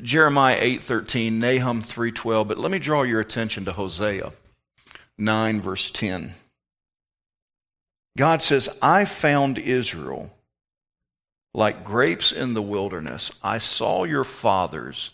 Jeremiah 0.02 0.58
8:13, 0.60 1.40
Nahum 1.40 1.82
3:12, 1.82 2.48
but 2.48 2.58
let 2.58 2.72
me 2.72 2.80
draw 2.80 3.04
your 3.04 3.20
attention 3.20 3.66
to 3.66 3.72
Hosea 3.72 4.34
9 5.18 5.62
verse 5.62 5.92
10. 5.92 6.36
God 8.18 8.42
says, 8.42 8.68
"I 8.82 9.06
found 9.06 9.58
Israel 9.60 10.35
like 11.56 11.86
grapes 11.86 12.34
in 12.34 12.54
the 12.54 12.62
wilderness, 12.62 13.32
I 13.41 13.60
saw 13.60 14.04
your 14.04 14.26
fathers 14.26 15.12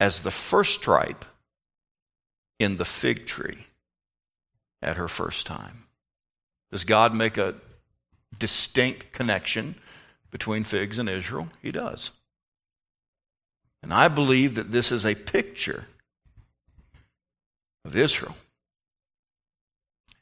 as 0.00 0.20
the 0.20 0.30
first 0.32 0.74
stripe 0.74 1.24
in 2.58 2.78
the 2.78 2.84
fig 2.84 3.26
tree 3.26 3.66
at 4.82 4.96
her 4.96 5.06
first 5.06 5.46
time. 5.46 5.84
Does 6.72 6.82
God 6.82 7.14
make 7.14 7.38
a 7.38 7.54
distinct 8.36 9.12
connection 9.12 9.76
between 10.32 10.64
figs 10.64 10.98
and 10.98 11.08
Israel? 11.08 11.46
He 11.62 11.70
does. 11.70 12.10
And 13.84 13.94
I 13.94 14.08
believe 14.08 14.56
that 14.56 14.72
this 14.72 14.90
is 14.90 15.06
a 15.06 15.14
picture 15.14 15.86
of 17.84 17.94
Israel. 17.94 18.34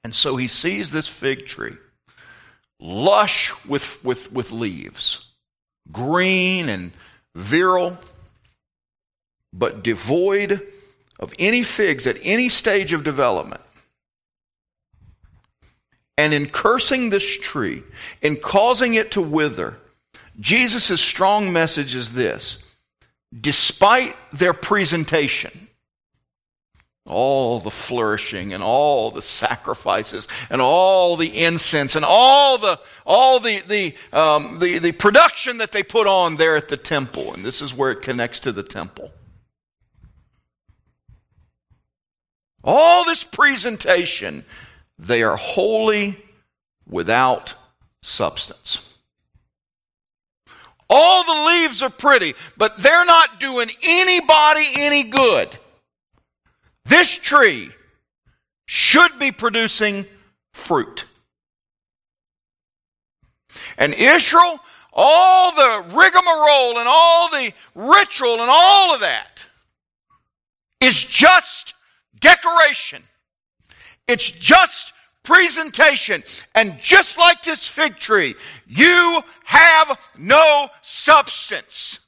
And 0.04 0.14
so 0.14 0.36
he 0.36 0.48
sees 0.48 0.92
this 0.92 1.08
fig 1.08 1.46
tree, 1.46 1.76
lush 2.78 3.54
with, 3.64 4.04
with, 4.04 4.30
with 4.32 4.52
leaves 4.52 5.28
green 5.92 6.68
and 6.68 6.92
virile, 7.34 7.98
but 9.52 9.82
devoid 9.82 10.66
of 11.18 11.34
any 11.38 11.62
figs 11.62 12.06
at 12.06 12.16
any 12.22 12.48
stage 12.48 12.92
of 12.92 13.04
development. 13.04 13.60
And 16.16 16.34
in 16.34 16.50
cursing 16.50 17.08
this 17.08 17.38
tree, 17.38 17.82
in 18.20 18.36
causing 18.36 18.94
it 18.94 19.10
to 19.12 19.22
wither, 19.22 19.78
Jesus' 20.38 21.00
strong 21.00 21.52
message 21.52 21.94
is 21.94 22.12
this 22.12 22.64
despite 23.40 24.16
their 24.32 24.52
presentation, 24.52 25.68
all 27.10 27.58
the 27.58 27.70
flourishing 27.70 28.52
and 28.52 28.62
all 28.62 29.10
the 29.10 29.22
sacrifices 29.22 30.28
and 30.48 30.60
all 30.60 31.16
the 31.16 31.44
incense 31.44 31.96
and 31.96 32.04
all 32.04 32.56
the 32.58 32.80
all 33.04 33.40
the 33.40 33.60
the, 33.60 33.94
um, 34.16 34.58
the 34.58 34.78
the 34.78 34.92
production 34.92 35.58
that 35.58 35.72
they 35.72 35.82
put 35.82 36.06
on 36.06 36.36
there 36.36 36.56
at 36.56 36.68
the 36.68 36.76
temple 36.76 37.34
and 37.34 37.44
this 37.44 37.60
is 37.60 37.74
where 37.74 37.90
it 37.90 38.00
connects 38.00 38.38
to 38.38 38.52
the 38.52 38.62
temple 38.62 39.10
all 42.62 43.04
this 43.04 43.24
presentation 43.24 44.44
they 44.98 45.22
are 45.22 45.36
wholly 45.36 46.18
without 46.86 47.54
substance. 48.02 48.86
All 50.88 51.24
the 51.24 51.46
leaves 51.46 51.82
are 51.82 51.90
pretty, 51.90 52.34
but 52.56 52.76
they're 52.78 53.04
not 53.04 53.38
doing 53.38 53.70
anybody 53.82 54.66
any 54.76 55.04
good. 55.04 55.56
This 56.90 57.16
tree 57.16 57.70
should 58.66 59.16
be 59.20 59.30
producing 59.30 60.06
fruit. 60.52 61.06
And 63.78 63.94
Israel, 63.94 64.58
all 64.92 65.52
the 65.54 65.84
rigmarole 65.94 66.78
and 66.78 66.88
all 66.88 67.30
the 67.30 67.52
ritual 67.76 68.40
and 68.40 68.50
all 68.50 68.92
of 68.92 69.02
that 69.02 69.44
is 70.80 71.04
just 71.04 71.74
decoration. 72.18 73.04
It's 74.08 74.28
just 74.28 74.92
presentation. 75.22 76.24
And 76.56 76.76
just 76.76 77.18
like 77.18 77.42
this 77.42 77.68
fig 77.68 77.98
tree, 77.98 78.34
you 78.66 79.22
have 79.44 80.10
no 80.18 80.68
substance. 80.80 82.00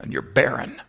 And 0.00 0.12
you're 0.12 0.22
barren. 0.22 0.82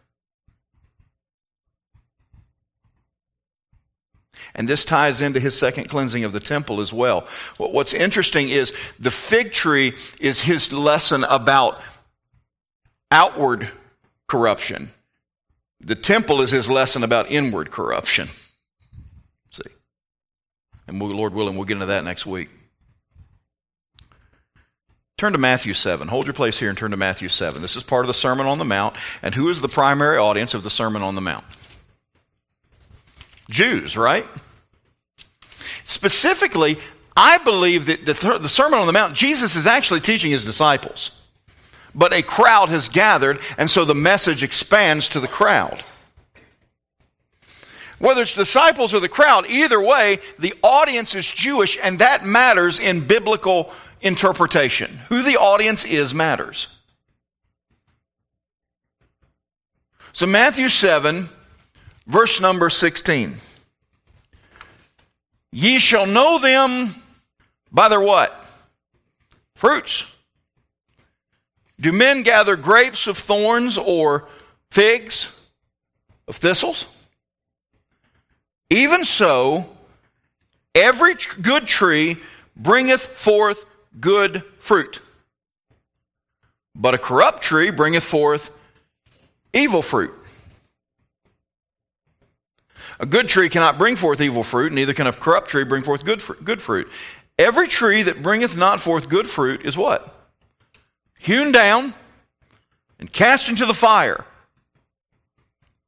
And 4.54 4.68
this 4.68 4.84
ties 4.86 5.22
into 5.22 5.40
his 5.40 5.58
second 5.58 5.90
cleansing 5.90 6.24
of 6.24 6.34
the 6.34 6.40
temple 6.40 6.82
as 6.82 6.92
well. 6.92 7.28
What's 7.58 7.94
interesting 7.94 8.50
is 8.50 8.74
the 9.00 9.12
fig 9.12 9.52
tree 9.52 9.94
is 10.20 10.42
his 10.42 10.74
lesson 10.74 11.24
about 11.26 11.82
outward 13.12 13.70
corruption. 14.28 14.92
The 15.80 15.96
temple 15.96 16.42
is 16.42 16.52
his 16.52 16.70
lesson 16.70 17.04
about 17.04 17.32
inward 17.32 17.72
corruption. 17.72 18.28
See? 19.50 19.64
And 20.88 21.02
Lord 21.02 21.34
willing, 21.34 21.56
we'll 21.56 21.66
get 21.66 21.74
into 21.74 21.88
that 21.88 22.04
next 22.04 22.26
week. 22.26 22.50
Turn 25.18 25.34
to 25.34 25.38
Matthew 25.38 25.74
7. 25.74 26.08
Hold 26.08 26.26
your 26.26 26.34
place 26.34 26.58
here 26.58 26.70
and 26.70 26.78
turn 26.78 26.92
to 26.92 26.98
Matthew 26.98 27.30
7. 27.30 27.62
This 27.62 27.76
is 27.76 27.84
part 27.84 28.04
of 28.04 28.08
the 28.08 28.14
Sermon 28.14 28.48
on 28.48 28.58
the 28.58 28.66
Mount. 28.66 28.96
And 29.22 29.36
who 29.36 29.50
is 29.50 29.62
the 29.62 29.70
primary 29.70 30.18
audience 30.18 30.56
of 30.56 30.64
the 30.64 30.70
Sermon 30.72 31.04
on 31.04 31.14
the 31.14 31.22
Mount? 31.22 31.46
Jews, 33.52 33.96
right? 33.96 34.26
Specifically, 35.84 36.78
I 37.16 37.38
believe 37.40 37.86
that 37.86 38.06
the, 38.06 38.40
the 38.40 38.48
Sermon 38.48 38.80
on 38.80 38.88
the 38.88 38.94
Mount, 38.94 39.14
Jesus 39.14 39.56
is 39.56 39.68
actually 39.68 40.00
teaching 40.00 40.32
his 40.32 40.46
disciples. 40.46 41.12
But 41.94 42.14
a 42.14 42.22
crowd 42.22 42.70
has 42.70 42.88
gathered, 42.88 43.40
and 43.58 43.70
so 43.70 43.84
the 43.84 43.94
message 43.94 44.44
expands 44.44 45.10
to 45.10 45.20
the 45.20 45.28
crowd. 45.28 45.84
Whether 48.00 48.24
it's 48.24 48.34
disciples 48.34 48.94
or 48.94 49.00
the 49.00 49.10
crowd, 49.10 49.48
either 49.50 49.80
way, 49.80 50.20
the 50.40 50.56
audience 50.64 51.14
is 51.14 51.30
Jewish, 51.30 51.78
and 51.84 52.00
that 52.00 52.26
matters 52.26 52.80
in 52.80 53.06
biblical 53.06 53.72
interpretation. 54.02 55.02
Who 55.10 55.22
the 55.22 55.38
audience 55.38 55.86
is 55.86 56.14
matters. 56.14 56.68
So, 60.14 60.26
Matthew 60.26 60.70
7, 60.70 61.30
verse 62.08 62.40
number 62.42 62.70
16. 62.70 63.36
Ye 65.52 65.80
shall 65.80 66.06
know 66.06 66.40
them 66.40 66.96
by 67.72 67.90
their 67.90 68.02
what? 68.02 68.46
Fruits. 69.56 70.06
Do 71.80 71.92
men 71.92 72.22
gather 72.22 72.56
grapes 72.56 73.08
of 73.08 73.18
thorns 73.18 73.78
or 73.78 74.28
figs 74.70 75.36
of 76.28 76.36
thistles? 76.36 76.86
Even 78.70 79.04
so, 79.04 79.70
every 80.74 81.16
good 81.42 81.68
tree 81.68 82.18
bringeth 82.56 83.02
forth 83.02 83.66
good 84.00 84.44
fruit, 84.60 85.02
but 86.76 86.94
a 86.94 86.98
corrupt 86.98 87.42
tree 87.42 87.72
bringeth 87.72 88.04
forth 88.04 88.52
evil 89.54 89.82
fruit. 89.82 90.14
A 93.00 93.06
good 93.06 93.28
tree 93.28 93.50
cannot 93.50 93.78
bring 93.78 93.96
forth 93.96 94.22
evil 94.22 94.44
fruit, 94.44 94.72
neither 94.72 94.94
can 94.94 95.08
a 95.08 95.14
corrupt 95.14 95.50
tree 95.50 95.64
bring 95.64 95.84
forth 95.84 96.04
good, 96.04 96.22
good 96.44 96.62
fruit. 96.62 96.90
Every 97.40 97.68
tree 97.68 98.04
that 98.04 98.22
bringeth 98.22 98.58
not 98.58 98.82
forth 98.82 99.10
good 99.10 99.28
fruit 99.28 99.66
is 99.66 99.78
what? 99.78 100.16
Hewn 101.18 101.52
down 101.52 101.94
and 103.00 103.12
cast 103.12 103.50
into 103.50 103.66
the 103.66 103.74
fire. 103.74 104.26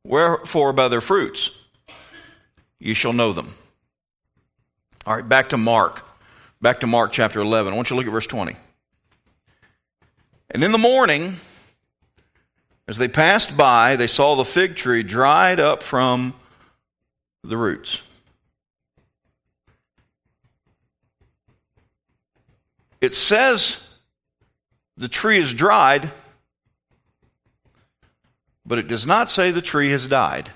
Wherefore, 0.03 0.73
by 0.73 0.87
their 0.87 1.01
fruits 1.01 1.51
ye 2.79 2.93
shall 2.93 3.13
know 3.13 3.31
them. 3.31 3.55
All 5.05 5.15
right, 5.15 5.27
back 5.27 5.49
to 5.49 5.57
Mark. 5.57 6.05
Back 6.61 6.79
to 6.79 6.87
Mark 6.87 7.11
chapter 7.11 7.39
11. 7.39 7.73
I 7.73 7.75
want 7.75 7.89
you 7.89 7.95
to 7.95 7.97
look 7.97 8.07
at 8.07 8.13
verse 8.13 8.27
20. 8.27 8.55
And 10.51 10.63
in 10.63 10.71
the 10.71 10.77
morning, 10.77 11.35
as 12.87 12.97
they 12.97 13.07
passed 13.07 13.57
by, 13.57 13.95
they 13.95 14.07
saw 14.07 14.35
the 14.35 14.45
fig 14.45 14.75
tree 14.75 15.03
dried 15.03 15.59
up 15.59 15.83
from 15.83 16.33
the 17.43 17.57
roots. 17.57 18.01
It 23.01 23.13
says 23.13 23.85
the 24.95 25.09
tree 25.09 25.37
is 25.37 25.53
dried, 25.53 26.09
but 28.65 28.79
it 28.79 28.87
does 28.87 29.05
not 29.05 29.29
say 29.29 29.51
the 29.51 29.61
tree 29.61 29.89
has 29.89 30.07
died. 30.07 30.49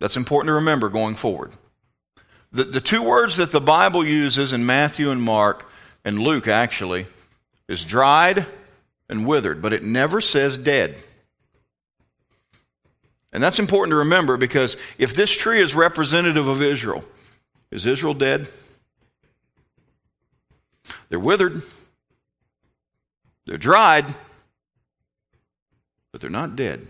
That's 0.00 0.16
important 0.16 0.48
to 0.48 0.54
remember 0.54 0.88
going 0.88 1.14
forward. 1.14 1.52
The, 2.50 2.64
the 2.64 2.80
two 2.80 3.02
words 3.02 3.36
that 3.36 3.52
the 3.52 3.60
Bible 3.60 4.04
uses 4.04 4.52
in 4.52 4.64
Matthew 4.64 5.10
and 5.10 5.22
Mark, 5.22 5.70
and 6.04 6.18
Luke 6.18 6.48
actually, 6.48 7.06
is 7.68 7.84
dried 7.84 8.46
and 9.08 9.26
withered, 9.26 9.60
but 9.60 9.72
it 9.72 9.82
never 9.82 10.20
says 10.20 10.58
dead. 10.58 10.96
And 13.38 13.42
that's 13.44 13.60
important 13.60 13.92
to 13.92 13.98
remember 13.98 14.36
because 14.36 14.76
if 14.98 15.14
this 15.14 15.30
tree 15.30 15.60
is 15.60 15.72
representative 15.72 16.48
of 16.48 16.60
Israel, 16.60 17.04
is 17.70 17.86
Israel 17.86 18.12
dead? 18.12 18.48
They're 21.08 21.20
withered, 21.20 21.62
they're 23.46 23.56
dried, 23.56 24.06
but 26.10 26.20
they're 26.20 26.28
not 26.30 26.56
dead. 26.56 26.88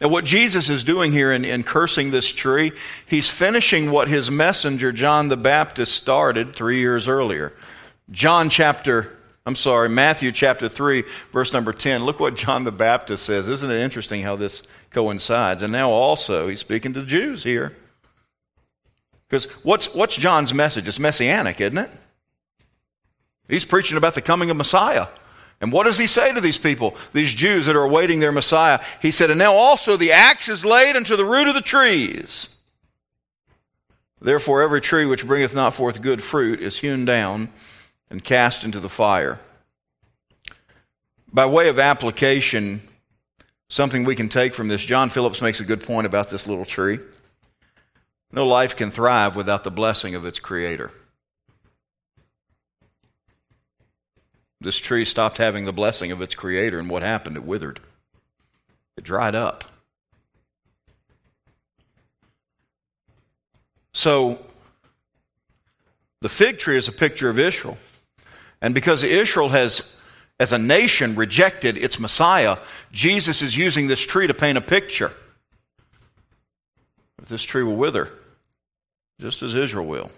Now, 0.00 0.08
what 0.08 0.24
Jesus 0.24 0.70
is 0.70 0.84
doing 0.84 1.12
here 1.12 1.32
in, 1.32 1.44
in, 1.44 1.64
cursing 1.64 2.12
this 2.12 2.32
tree, 2.32 2.72
he's 3.04 3.28
finishing 3.28 3.90
what 3.90 4.08
his 4.08 4.30
messenger, 4.30 4.90
John 4.90 5.28
the 5.28 5.36
Baptist, 5.36 5.92
started 5.92 6.56
three 6.56 6.78
years 6.78 7.08
earlier. 7.08 7.52
John 8.10 8.48
chapter 8.48 9.18
I'm 9.44 9.56
sorry, 9.56 9.88
Matthew 9.88 10.30
chapter 10.30 10.68
3, 10.68 11.02
verse 11.32 11.52
number 11.52 11.72
10. 11.72 12.04
Look 12.04 12.20
what 12.20 12.36
John 12.36 12.62
the 12.62 12.70
Baptist 12.70 13.24
says. 13.24 13.48
Isn't 13.48 13.72
it 13.72 13.80
interesting 13.80 14.22
how 14.22 14.36
this 14.36 14.62
coincides? 14.90 15.62
And 15.62 15.72
now 15.72 15.90
also, 15.90 16.46
he's 16.46 16.60
speaking 16.60 16.92
to 16.94 17.00
the 17.00 17.06
Jews 17.06 17.42
here. 17.42 17.76
Because 19.28 19.46
what's, 19.64 19.92
what's 19.94 20.14
John's 20.14 20.54
message? 20.54 20.86
It's 20.86 21.00
messianic, 21.00 21.60
isn't 21.60 21.78
it? 21.78 21.90
He's 23.48 23.64
preaching 23.64 23.96
about 23.96 24.14
the 24.14 24.22
coming 24.22 24.48
of 24.50 24.56
Messiah. 24.56 25.08
And 25.60 25.72
what 25.72 25.84
does 25.84 25.98
he 25.98 26.06
say 26.06 26.32
to 26.32 26.40
these 26.40 26.58
people, 26.58 26.96
these 27.12 27.34
Jews 27.34 27.66
that 27.66 27.74
are 27.76 27.82
awaiting 27.82 28.20
their 28.20 28.32
Messiah? 28.32 28.80
He 29.00 29.10
said, 29.10 29.30
And 29.30 29.38
now 29.38 29.54
also 29.54 29.96
the 29.96 30.12
axe 30.12 30.48
is 30.48 30.64
laid 30.64 30.94
unto 30.94 31.16
the 31.16 31.24
root 31.24 31.48
of 31.48 31.54
the 31.54 31.60
trees. 31.60 32.48
Therefore, 34.20 34.62
every 34.62 34.80
tree 34.80 35.04
which 35.04 35.26
bringeth 35.26 35.54
not 35.54 35.74
forth 35.74 36.00
good 36.00 36.22
fruit 36.22 36.60
is 36.60 36.78
hewn 36.78 37.04
down 37.04 37.52
and 38.12 38.22
cast 38.22 38.62
into 38.62 38.78
the 38.78 38.90
fire. 38.90 39.40
By 41.32 41.46
way 41.46 41.70
of 41.70 41.78
application, 41.78 42.82
something 43.70 44.04
we 44.04 44.14
can 44.14 44.28
take 44.28 44.54
from 44.54 44.68
this, 44.68 44.84
John 44.84 45.08
Phillips 45.08 45.40
makes 45.40 45.60
a 45.60 45.64
good 45.64 45.82
point 45.82 46.06
about 46.06 46.28
this 46.28 46.46
little 46.46 46.66
tree. 46.66 46.98
No 48.30 48.46
life 48.46 48.76
can 48.76 48.90
thrive 48.90 49.34
without 49.34 49.64
the 49.64 49.70
blessing 49.70 50.14
of 50.14 50.26
its 50.26 50.38
creator. 50.38 50.90
This 54.60 54.76
tree 54.76 55.06
stopped 55.06 55.38
having 55.38 55.64
the 55.64 55.72
blessing 55.72 56.12
of 56.12 56.20
its 56.20 56.34
creator, 56.34 56.78
and 56.78 56.90
what 56.90 57.02
happened? 57.02 57.36
It 57.36 57.44
withered, 57.44 57.80
it 58.98 59.04
dried 59.04 59.34
up. 59.34 59.64
So, 63.94 64.38
the 66.20 66.28
fig 66.28 66.58
tree 66.58 66.76
is 66.76 66.88
a 66.88 66.92
picture 66.92 67.30
of 67.30 67.38
Israel. 67.38 67.78
And 68.62 68.74
because 68.74 69.02
Israel 69.02 69.50
has, 69.50 69.94
as 70.40 70.54
a 70.54 70.58
nation, 70.58 71.16
rejected 71.16 71.76
its 71.76 71.98
Messiah, 71.98 72.56
Jesus 72.92 73.42
is 73.42 73.56
using 73.56 73.88
this 73.88 74.06
tree 74.06 74.26
to 74.26 74.34
paint 74.34 74.56
a 74.56 74.62
picture. 74.62 75.12
But 77.18 77.28
this 77.28 77.42
tree 77.42 77.64
will 77.64 77.76
wither, 77.76 78.08
just 79.20 79.42
as 79.42 79.54
Israel 79.54 79.86
will. 79.86 80.10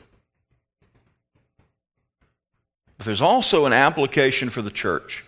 But 2.98 3.07
there's 3.07 3.22
also 3.22 3.64
an 3.64 3.72
application 3.72 4.50
for 4.50 4.62
the 4.62 4.70
church. 4.70 5.24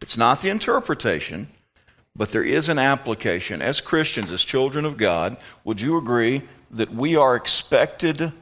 It's 0.00 0.16
not 0.16 0.40
the 0.40 0.50
interpretation, 0.50 1.48
But 2.18 2.32
there 2.32 2.42
is 2.42 2.68
an 2.68 2.80
application. 2.80 3.62
As 3.62 3.80
Christians, 3.80 4.32
as 4.32 4.44
children 4.44 4.84
of 4.84 4.96
God, 4.96 5.36
would 5.62 5.80
you 5.80 5.96
agree 5.96 6.42
that 6.72 6.92
we 6.92 7.14
are 7.14 7.36
expected 7.36 8.32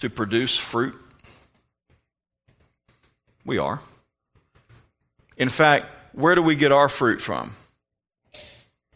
to 0.00 0.10
produce 0.10 0.58
fruit? 0.58 0.98
We 3.44 3.58
are. 3.58 3.80
In 5.36 5.48
fact, 5.48 5.86
where 6.12 6.34
do 6.34 6.42
we 6.42 6.54
get 6.54 6.72
our 6.72 6.88
fruit 6.88 7.20
from? 7.20 7.56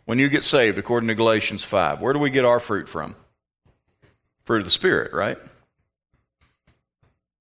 When 0.04 0.18
you 0.18 0.28
get 0.28 0.44
saved, 0.44 0.78
according 0.78 1.08
to 1.08 1.14
Galatians 1.14 1.64
5, 1.64 2.00
where 2.00 2.12
do 2.12 2.18
we 2.18 2.30
get 2.30 2.44
our 2.44 2.60
fruit 2.60 2.88
from? 2.88 3.16
Fruit 4.44 4.58
of 4.58 4.64
the 4.64 4.70
Spirit, 4.70 5.12
right? 5.12 5.38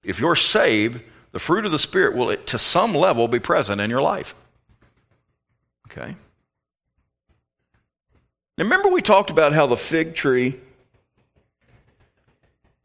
If 0.04 0.20
you're 0.20 0.36
saved, 0.36 1.02
the 1.32 1.40
fruit 1.40 1.66
of 1.66 1.72
the 1.72 1.80
Spirit 1.80 2.16
will, 2.16 2.36
to 2.36 2.58
some 2.58 2.96
level, 2.96 3.28
be 3.28 3.40
present 3.40 3.82
in 3.82 3.90
your 3.90 4.02
life. 4.02 4.34
Okay? 5.92 6.16
Now, 8.58 8.64
remember, 8.64 8.90
we 8.90 9.02
talked 9.02 9.30
about 9.30 9.54
how 9.54 9.68
the 9.68 9.78
fig 9.78 10.16
tree 10.16 10.60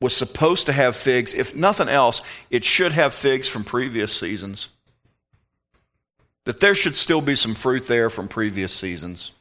was 0.00 0.16
supposed 0.16 0.66
to 0.66 0.72
have 0.72 0.96
figs. 0.96 1.34
If 1.34 1.54
nothing 1.54 1.88
else, 1.88 2.22
it 2.50 2.64
should 2.64 2.92
have 2.92 3.12
figs 3.14 3.48
from 3.48 3.64
previous 3.64 4.12
seasons. 4.12 4.68
That 6.44 6.60
there 6.60 6.74
should 6.74 6.94
still 6.94 7.20
be 7.20 7.34
some 7.34 7.54
fruit 7.54 7.86
there 7.86 8.08
from 8.08 8.28
previous 8.28 8.72
seasons. 8.72 9.32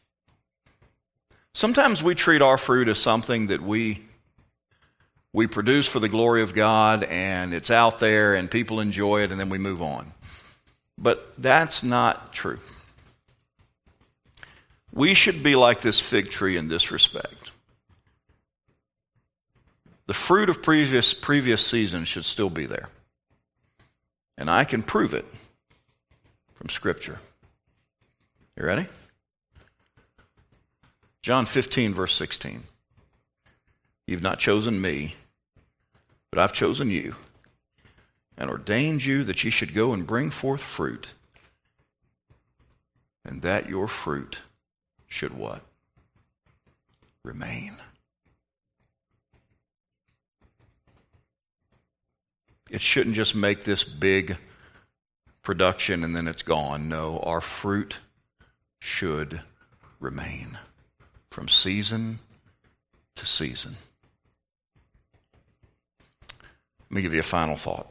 Sometimes 1.54 2.04
we 2.04 2.13
treat 2.13 2.41
our 2.41 2.58
fruit 2.58 2.88
as 2.88 3.00
something 3.00 3.48
that 3.48 3.62
we 3.62 4.06
we 5.32 5.45
produce 5.45 5.88
for 5.88 6.00
the 6.00 6.10
glory 6.10 6.41
of 6.41 6.56
God 6.56 7.04
and 7.04 7.54
it's 7.54 7.69
out 7.69 8.00
there 8.00 8.34
and 8.34 8.50
people 8.50 8.80
enjoy 8.80 9.22
it 9.22 9.32
and 9.32 9.39
then 9.39 9.50
we 9.50 9.60
move 9.60 9.82
on. 9.82 10.13
But 10.98 11.34
that's 11.38 11.84
not 11.84 12.34
true. 12.34 12.60
We 14.91 15.13
should 15.13 15.43
be 15.43 15.56
like 15.56 15.82
this 15.82 16.00
fig 16.00 16.32
tree 16.32 16.58
in 16.58 16.67
this 16.67 16.91
respect. 16.91 17.38
The 20.10 20.15
fruit 20.15 20.50
of 20.50 20.63
previous, 20.63 21.13
previous 21.13 21.63
seasons 21.63 22.08
should 22.08 22.26
still 22.26 22.50
be 22.50 22.65
there. 22.65 22.89
And 24.39 24.50
I 24.50 24.63
can 24.63 24.82
prove 24.82 25.13
it 25.13 25.24
from 26.56 26.69
Scripture. 26.69 27.19
You 28.58 28.65
ready? 28.65 28.88
John 31.22 31.45
15, 31.45 31.93
verse 31.93 32.15
16. 32.15 32.63
You've 34.08 34.24
not 34.24 34.39
chosen 34.39 34.82
me, 34.82 35.13
but 36.32 36.39
I've 36.39 36.54
chosen 36.54 36.89
you 36.89 37.15
and 38.36 38.50
ordained 38.50 39.06
you 39.06 39.24
that 39.26 39.43
ye 39.43 39.52
should 39.52 39.76
go 39.76 39.93
and 39.93 40.08
bring 40.08 40.32
forth 40.32 40.63
fruit, 40.63 41.13
and 43.24 43.43
that 43.43 43.69
your 43.69 43.88
fruit 43.88 44.39
should 45.06 45.36
what? 45.36 45.62
Remain. 47.24 47.74
It 52.69 52.82
shouldn't 52.82 53.15
just 53.15 53.36
make 53.36 53.63
this 53.63 53.84
big 53.84 54.38
production 55.41 56.03
and 56.03 56.15
then 56.15 56.27
it's 56.27 56.43
gone. 56.43 56.89
No, 56.89 57.19
our 57.19 57.41
fruit 57.41 57.99
should 58.79 59.41
remain 59.99 60.58
from 61.32 61.47
season 61.47 62.19
to 63.15 63.25
season. 63.25 63.75
Let 66.89 66.95
me 66.95 67.01
give 67.01 67.13
you 67.13 67.19
a 67.19 67.23
final 67.23 67.55
thought. 67.55 67.88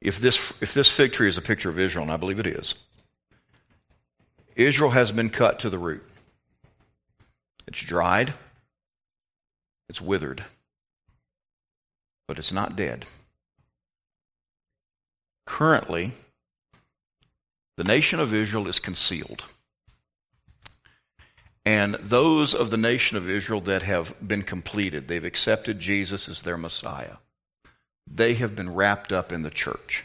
If 0.00 0.18
this, 0.18 0.52
if 0.62 0.72
this 0.72 0.90
fig 0.90 1.12
tree 1.12 1.28
is 1.28 1.36
a 1.36 1.42
picture 1.42 1.68
of 1.68 1.78
Israel, 1.78 2.04
and 2.04 2.12
I 2.12 2.16
believe 2.16 2.40
it 2.40 2.46
is, 2.46 2.74
Israel 4.56 4.90
has 4.90 5.12
been 5.12 5.28
cut 5.28 5.58
to 5.60 5.70
the 5.70 5.78
root. 5.78 6.02
It's 7.66 7.82
dried, 7.82 8.32
it's 9.90 10.00
withered, 10.00 10.44
but 12.28 12.38
it's 12.38 12.52
not 12.52 12.76
dead. 12.76 13.06
Currently, 15.46 16.12
the 17.76 17.82
nation 17.82 18.20
of 18.20 18.32
Israel 18.32 18.68
is 18.68 18.78
concealed. 18.78 19.46
And 21.66 21.94
those 21.96 22.54
of 22.54 22.70
the 22.70 22.76
nation 22.76 23.16
of 23.16 23.28
Israel 23.28 23.60
that 23.62 23.82
have 23.82 24.14
been 24.26 24.44
completed, 24.44 25.08
they've 25.08 25.24
accepted 25.24 25.80
Jesus 25.80 26.28
as 26.28 26.42
their 26.42 26.56
Messiah, 26.56 27.16
they 28.06 28.34
have 28.34 28.54
been 28.54 28.72
wrapped 28.72 29.12
up 29.12 29.32
in 29.32 29.42
the 29.42 29.50
church. 29.50 30.04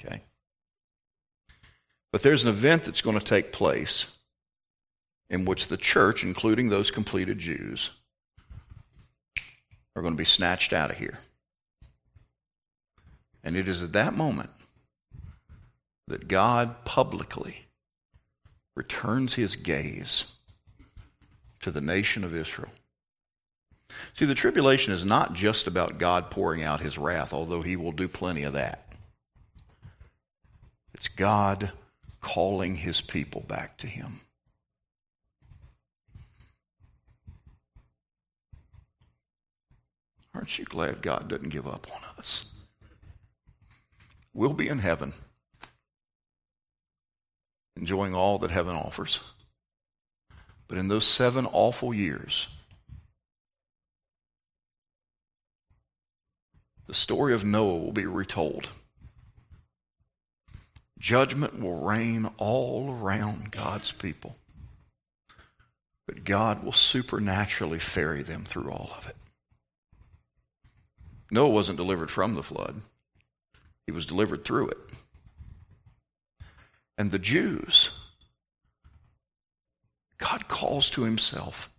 Okay? 0.00 0.22
But 2.10 2.22
there's 2.22 2.44
an 2.44 2.50
event 2.50 2.84
that's 2.84 3.02
going 3.02 3.18
to 3.18 3.24
take 3.24 3.52
place 3.52 4.10
in 5.28 5.44
which 5.44 5.68
the 5.68 5.76
church, 5.76 6.24
including 6.24 6.70
those 6.70 6.90
completed 6.90 7.38
Jews, 7.38 7.90
are 10.00 10.02
going 10.02 10.14
to 10.14 10.18
be 10.18 10.24
snatched 10.24 10.72
out 10.72 10.90
of 10.90 10.96
here. 10.96 11.18
And 13.44 13.54
it 13.54 13.68
is 13.68 13.82
at 13.82 13.92
that 13.92 14.14
moment 14.14 14.48
that 16.08 16.26
God 16.26 16.86
publicly 16.86 17.66
returns 18.74 19.34
his 19.34 19.56
gaze 19.56 20.36
to 21.60 21.70
the 21.70 21.82
nation 21.82 22.24
of 22.24 22.34
Israel. 22.34 22.70
See, 24.14 24.24
the 24.24 24.34
tribulation 24.34 24.94
is 24.94 25.04
not 25.04 25.34
just 25.34 25.66
about 25.66 25.98
God 25.98 26.30
pouring 26.30 26.62
out 26.62 26.80
his 26.80 26.96
wrath, 26.96 27.34
although 27.34 27.60
he 27.60 27.76
will 27.76 27.92
do 27.92 28.08
plenty 28.08 28.42
of 28.44 28.54
that. 28.54 28.94
It's 30.94 31.08
God 31.08 31.72
calling 32.22 32.76
his 32.76 33.02
people 33.02 33.42
back 33.42 33.76
to 33.78 33.86
him. 33.86 34.20
Aren't 40.34 40.58
you 40.58 40.64
glad 40.64 41.02
God 41.02 41.28
doesn't 41.28 41.48
give 41.48 41.66
up 41.66 41.86
on 41.92 42.00
us? 42.18 42.46
We'll 44.32 44.52
be 44.52 44.68
in 44.68 44.78
heaven 44.78 45.14
enjoying 47.80 48.14
all 48.14 48.38
that 48.38 48.50
heaven 48.50 48.76
offers. 48.76 49.20
But 50.68 50.78
in 50.78 50.88
those 50.88 51.06
seven 51.06 51.46
awful 51.46 51.92
years, 51.92 52.46
the 56.86 56.94
story 56.94 57.34
of 57.34 57.44
Noah 57.44 57.78
will 57.78 57.92
be 57.92 58.06
retold. 58.06 58.68
Judgment 60.98 61.58
will 61.58 61.80
reign 61.80 62.30
all 62.36 62.94
around 63.00 63.50
God's 63.50 63.90
people. 63.90 64.36
But 66.06 66.24
God 66.24 66.62
will 66.62 66.72
supernaturally 66.72 67.78
ferry 67.78 68.22
them 68.22 68.44
through 68.44 68.70
all 68.70 68.90
of 68.96 69.08
it. 69.08 69.16
Noah 71.30 71.50
wasn't 71.50 71.78
delivered 71.78 72.10
from 72.10 72.34
the 72.34 72.42
flood, 72.42 72.82
he 73.86 73.92
was 73.92 74.06
delivered 74.06 74.44
through 74.44 74.68
it 74.68 74.78
and 77.00 77.12
the 77.12 77.18
Jews. 77.18 77.92
God 80.18 80.48
calls 80.48 80.90
to 80.90 81.04
himself. 81.04 81.70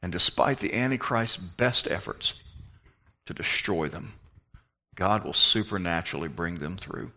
And 0.00 0.12
despite 0.12 0.58
the 0.58 0.72
Antichrist's 0.72 1.36
best 1.36 1.88
efforts 1.90 2.34
to 3.26 3.34
destroy 3.34 3.88
them, 3.88 4.12
God 4.94 5.24
will 5.24 5.32
supernaturally 5.32 6.28
bring 6.28 6.60
them 6.60 6.76
through. 6.76 7.10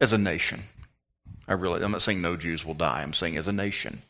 As 0.00 0.14
a 0.14 0.18
nation. 0.18 0.62
I 1.46 1.52
really, 1.52 1.84
I'm 1.84 1.92
not 1.92 2.00
saying 2.00 2.22
no 2.22 2.34
Jews 2.34 2.64
will 2.64 2.72
die. 2.72 3.02
I'm 3.02 3.12
saying 3.12 3.36
as 3.36 3.46
a 3.46 3.52
nation, 3.52 4.00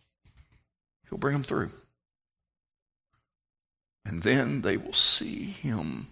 He'll 1.09 1.19
bring 1.19 1.33
them 1.33 1.43
through. 1.43 1.73
And 4.05 4.23
then 4.23 4.63
they 4.63 4.77
will 4.77 4.93
see 4.93 5.45
Him 5.45 6.09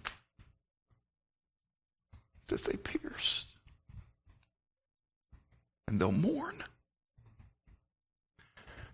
that 2.47 2.65
they 2.65 2.77
pierced 2.77 3.53
and 5.87 5.99
they'll 5.99 6.11
mourn. 6.11 6.63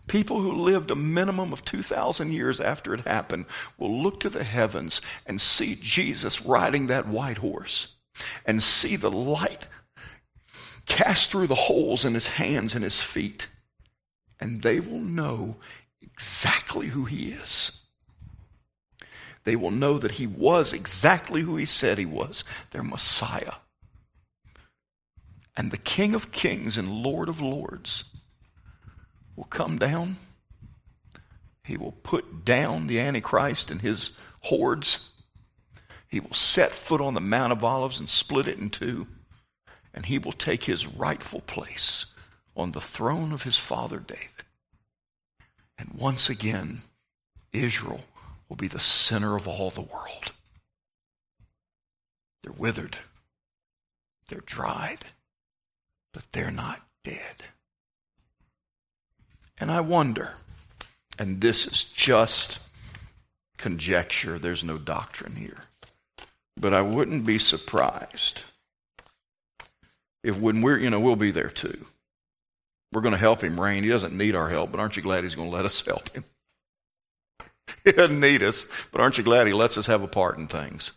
People 0.08 0.40
who 0.40 0.52
lived 0.52 0.92
a 0.92 0.96
minimum 0.96 1.52
of 1.52 1.66
2,000 1.66 2.32
years 2.32 2.62
after 2.62 2.94
it 2.94 3.02
happened 3.02 3.46
will 3.78 4.02
look 4.02 4.20
to 4.22 4.30
the 4.30 4.44
heavens 4.44 5.02
and 5.26 5.42
see 5.42 5.78
Jesus 5.82 6.46
riding 6.46 6.88
that 6.88 7.08
white 7.08 7.38
horse 7.38 7.96
and 8.46 8.64
see 8.64 8.96
the 8.96 9.12
light 9.12 9.68
cast 10.86 11.32
through 11.32 11.48
the 11.48 11.56
holes 11.56 12.06
in 12.06 12.14
his 12.14 12.30
hands 12.30 12.76
and 12.76 12.84
his 12.84 13.02
feet. 13.02 13.50
And 14.40 14.62
they 14.62 14.80
will 14.80 15.00
know 15.00 15.58
exactly 16.02 16.88
who 16.88 17.06
he 17.06 17.32
is. 17.32 17.85
They 19.46 19.56
will 19.56 19.72
know 19.72 19.98
that 19.98 20.12
he 20.12 20.28
was 20.28 20.74
exactly 20.74 21.42
who 21.42 21.56
he 21.56 21.66
said 21.66 21.98
he 21.98 22.06
was 22.06 22.44
their 22.72 22.84
Messiah 22.84 23.54
and 25.58 25.72
the 25.72 25.78
King 25.78 26.14
of 26.14 26.32
Kings 26.32 26.78
and 26.78 26.90
Lord 26.90 27.30
of 27.30 27.42
Lords 27.42 28.06
will 29.36 29.46
come 29.46 29.78
down. 29.78 30.18
He 31.64 31.78
will 31.78 31.94
put 31.94 32.44
down 32.46 32.88
the 32.88 33.00
Antichrist 33.00 33.72
and 33.72 33.82
his 33.82 34.12
hordes. 34.42 35.12
He 36.08 36.20
will 36.20 36.34
set 36.34 36.76
foot 36.76 37.02
on 37.02 37.14
the 37.14 37.22
Mount 37.22 37.52
of 37.54 37.64
Olives 37.64 38.00
and 38.00 38.10
split 38.10 38.48
it 38.48 38.60
in 38.60 38.70
two. 38.70 39.08
and 39.94 40.06
he 40.08 40.20
will 40.20 40.34
take 40.34 40.66
his 40.66 40.86
rightful 40.86 41.40
place 41.42 42.08
on 42.56 42.74
the 42.74 42.82
throne 42.82 43.32
of 43.32 43.44
his 43.44 43.58
father 43.58 43.98
David. 43.98 44.46
And 45.78 45.94
once 45.94 46.30
again, 46.30 46.82
Israel 47.54 48.02
will 48.50 48.56
be 48.56 48.68
the 48.68 48.80
center 48.80 49.36
of 49.36 49.48
all 49.48 49.70
the 49.70 49.82
world. 49.82 50.34
They're 52.44 52.54
withered, 52.54 52.98
they're 54.28 54.44
dried, 54.46 55.06
but 56.14 56.32
they're 56.32 56.52
not 56.52 56.82
dead. 57.04 57.44
And 59.58 59.72
I 59.72 59.82
wonder, 59.82 60.34
and 61.18 61.42
this 61.42 61.66
is 61.66 61.84
just 61.86 62.60
conjecture, 63.58 64.38
there's 64.38 64.64
no 64.64 64.78
doctrine 64.78 65.36
here, 65.36 65.64
but 66.58 66.74
I 66.74 66.82
wouldn't 66.82 67.26
be 67.26 67.40
surprised 67.40 68.44
if 70.24 70.40
when 70.40 70.62
we're, 70.62 70.80
you 70.80 70.90
know, 70.90 71.00
we'll 71.00 71.16
be 71.16 71.32
there 71.32 71.50
too. 71.50 71.86
We're 72.92 73.02
going 73.02 73.14
to 73.14 73.18
help 73.18 73.42
him 73.42 73.60
reign. 73.60 73.84
He 73.84 73.90
doesn't 73.90 74.18
need 74.18 74.36
our 74.36 74.50
help, 74.50 74.72
but 74.72 74.80
aren't 74.80 74.98
you 74.98 75.04
glad 75.04 75.24
he's 75.24 75.36
going 75.36 75.50
to 75.50 75.56
let 75.56 75.66
us 75.66 75.82
help 75.82 76.10
him? 76.16 76.24
He 77.84 77.92
doesn't 77.92 78.20
need 78.20 78.42
us, 78.42 78.66
but 78.92 79.00
aren't 79.02 79.18
you 79.18 79.24
glad 79.24 79.46
he 79.48 79.54
lets 79.54 79.78
us 79.78 79.86
have 79.88 80.02
a 80.02 80.08
part 80.08 80.38
in 80.38 80.48
things? 80.48 80.94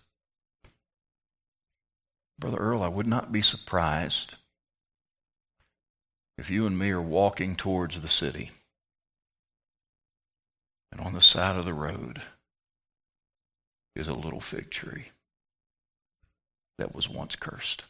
Brother 2.39 2.59
Earl, 2.59 2.83
I 2.83 2.89
would 2.89 3.07
not 3.07 3.33
be 3.33 3.43
surprised 3.43 4.37
if 6.39 6.51
you 6.51 6.66
and 6.66 6.79
me 6.79 6.91
are 6.91 7.03
walking 7.03 7.57
towards 7.57 8.01
the 8.01 8.09
city 8.09 8.53
and 10.93 11.01
on 11.01 11.12
the 11.12 11.21
side 11.21 11.57
of 11.57 11.64
the 11.64 11.75
road 11.75 12.23
is 13.95 14.09
a 14.09 14.14
little 14.14 14.41
fig 14.41 14.71
tree 14.71 15.07
that 16.79 16.95
was 16.95 17.09
once 17.09 17.37
cursed 17.37 17.85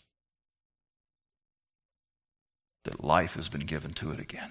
that 2.85 3.05
life 3.05 3.35
has 3.35 3.49
been 3.49 3.67
given 3.67 3.93
to 3.93 4.13
it 4.13 4.19
again, 4.19 4.51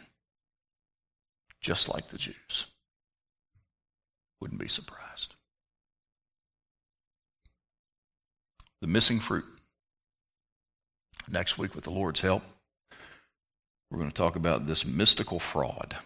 just 1.60 1.90
like 1.90 2.10
the 2.10 2.18
Jews. 2.18 2.68
Wouldn't 4.42 4.62
be 4.62 4.68
surprised. 4.68 5.36
The 8.82 8.88
missing 8.88 9.20
fruit. 9.20 9.46
Next 11.30 11.58
week, 11.58 11.76
with 11.76 11.84
the 11.84 11.92
Lord's 11.92 12.22
help, 12.22 12.44
we're 13.90 13.98
going 14.00 14.12
to 14.12 14.16
talk 14.16 14.36
about 14.36 14.68
this 14.68 14.86
mystical 14.86 15.40
fraud. 15.40 15.98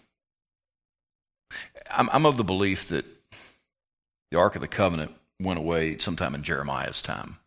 I'm, 1.91 2.09
I'm 2.11 2.25
of 2.25 2.37
the 2.37 2.43
belief 2.43 2.87
that 2.87 3.05
the 4.31 4.39
Ark 4.39 4.55
of 4.55 4.61
the 4.61 4.67
Covenant 4.67 5.11
went 5.39 5.59
away 5.59 5.97
sometime 5.97 6.33
in 6.33 6.43
Jeremiah's 6.43 7.01
time. 7.01 7.37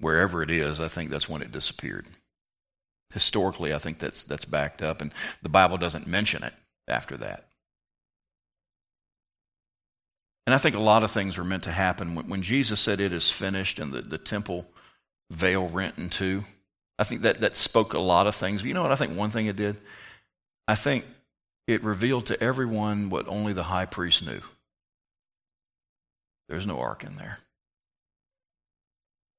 Wherever 0.00 0.42
it 0.42 0.50
is, 0.50 0.80
I 0.80 0.88
think 0.88 1.10
that's 1.10 1.28
when 1.28 1.42
it 1.42 1.52
disappeared. 1.52 2.06
Historically, 3.12 3.74
I 3.74 3.78
think 3.78 3.98
that's, 3.98 4.24
that's 4.24 4.46
backed 4.46 4.82
up, 4.82 5.02
and 5.02 5.12
the 5.42 5.48
Bible 5.48 5.76
doesn't 5.76 6.06
mention 6.06 6.42
it 6.42 6.54
after 6.88 7.16
that. 7.18 7.46
And 10.52 10.58
I 10.58 10.60
think 10.60 10.76
a 10.76 10.80
lot 10.80 11.02
of 11.02 11.10
things 11.10 11.38
were 11.38 11.44
meant 11.44 11.62
to 11.62 11.70
happen. 11.70 12.14
When, 12.14 12.28
when 12.28 12.42
Jesus 12.42 12.78
said 12.78 13.00
it 13.00 13.14
is 13.14 13.30
finished 13.30 13.78
and 13.78 13.90
the, 13.90 14.02
the 14.02 14.18
temple 14.18 14.66
veil 15.30 15.66
rent 15.66 15.96
in 15.96 16.10
two, 16.10 16.44
I 16.98 17.04
think 17.04 17.22
that, 17.22 17.40
that 17.40 17.56
spoke 17.56 17.94
a 17.94 17.98
lot 17.98 18.26
of 18.26 18.34
things. 18.34 18.60
But 18.60 18.68
you 18.68 18.74
know 18.74 18.82
what 18.82 18.92
I 18.92 18.96
think 18.96 19.16
one 19.16 19.30
thing 19.30 19.46
it 19.46 19.56
did? 19.56 19.78
I 20.68 20.74
think 20.74 21.06
it 21.66 21.82
revealed 21.82 22.26
to 22.26 22.38
everyone 22.38 23.08
what 23.08 23.28
only 23.28 23.54
the 23.54 23.62
high 23.62 23.86
priest 23.86 24.26
knew. 24.26 24.40
There's 26.50 26.66
no 26.66 26.78
ark 26.80 27.02
in 27.02 27.16
there. 27.16 27.38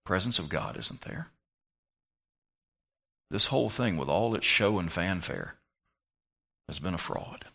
Presence 0.08 0.40
of 0.40 0.50
God 0.50 0.80
isn't 0.80 1.02
there. 1.02 1.28
This 3.30 3.46
whole 3.46 3.70
thing, 3.70 3.98
with 3.98 4.10
all 4.10 4.34
its 4.34 4.48
show 4.48 4.80
and 4.80 4.92
fanfare, 4.92 5.58
has 6.68 6.80
been 6.80 6.96
a 6.96 6.98
fraud. 6.98 7.46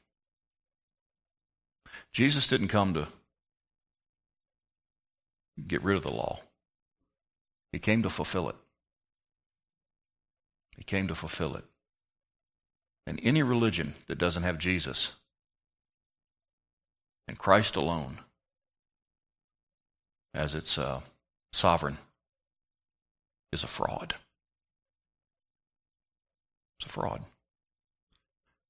Jesus 2.13 2.47
didn't 2.47 2.69
come 2.69 2.95
to 2.95 3.09
get 5.67 5.83
rid 5.83 5.97
of 5.97 6.03
the 6.03 6.13
law, 6.13 6.41
He 7.73 7.79
came 7.79 8.03
to 8.03 8.11
fulfill 8.11 8.49
it. 8.49 8.57
He 10.77 10.85
came 10.85 11.09
to 11.09 11.15
fulfill 11.15 11.57
it. 11.57 11.65
And 13.07 13.19
any 13.23 13.43
religion 13.43 13.95
that 14.07 14.19
doesn't 14.19 14.43
have 14.45 14.59
Jesus 14.59 15.13
and 17.27 17.39
Christ 17.39 17.77
alone 17.77 18.19
as 20.35 20.55
its 20.55 20.79
uh, 20.79 21.01
sovereign 21.53 21.99
is 23.53 23.65
a 23.65 23.67
fraud. 23.67 24.15
It's 26.79 26.87
a 26.87 26.89
fraud. 26.89 27.23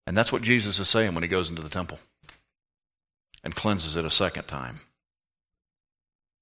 And 0.07 0.17
that's 0.17 0.33
what 0.33 0.43
Jesus 0.43 0.79
is 0.79 0.89
saying 0.89 1.15
when 1.15 1.23
he 1.23 1.29
goes 1.29 1.51
into 1.51 1.63
the 1.63 1.69
temple 1.69 1.99
and 3.45 3.55
cleanses 3.55 3.97
it 3.97 4.05
a 4.05 4.11
second 4.11 4.45
time. 4.45 4.81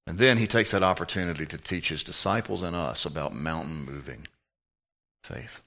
And 0.06 0.18
then 0.18 0.38
he 0.38 0.46
takes 0.46 0.70
that 0.70 0.84
opportunity 0.84 1.46
to 1.46 1.58
teach 1.58 1.88
his 1.88 2.04
disciples 2.04 2.62
and 2.62 2.76
us 2.76 3.04
about 3.04 3.34
mountain 3.34 3.84
moving 3.84 4.28
faith. 5.24 5.62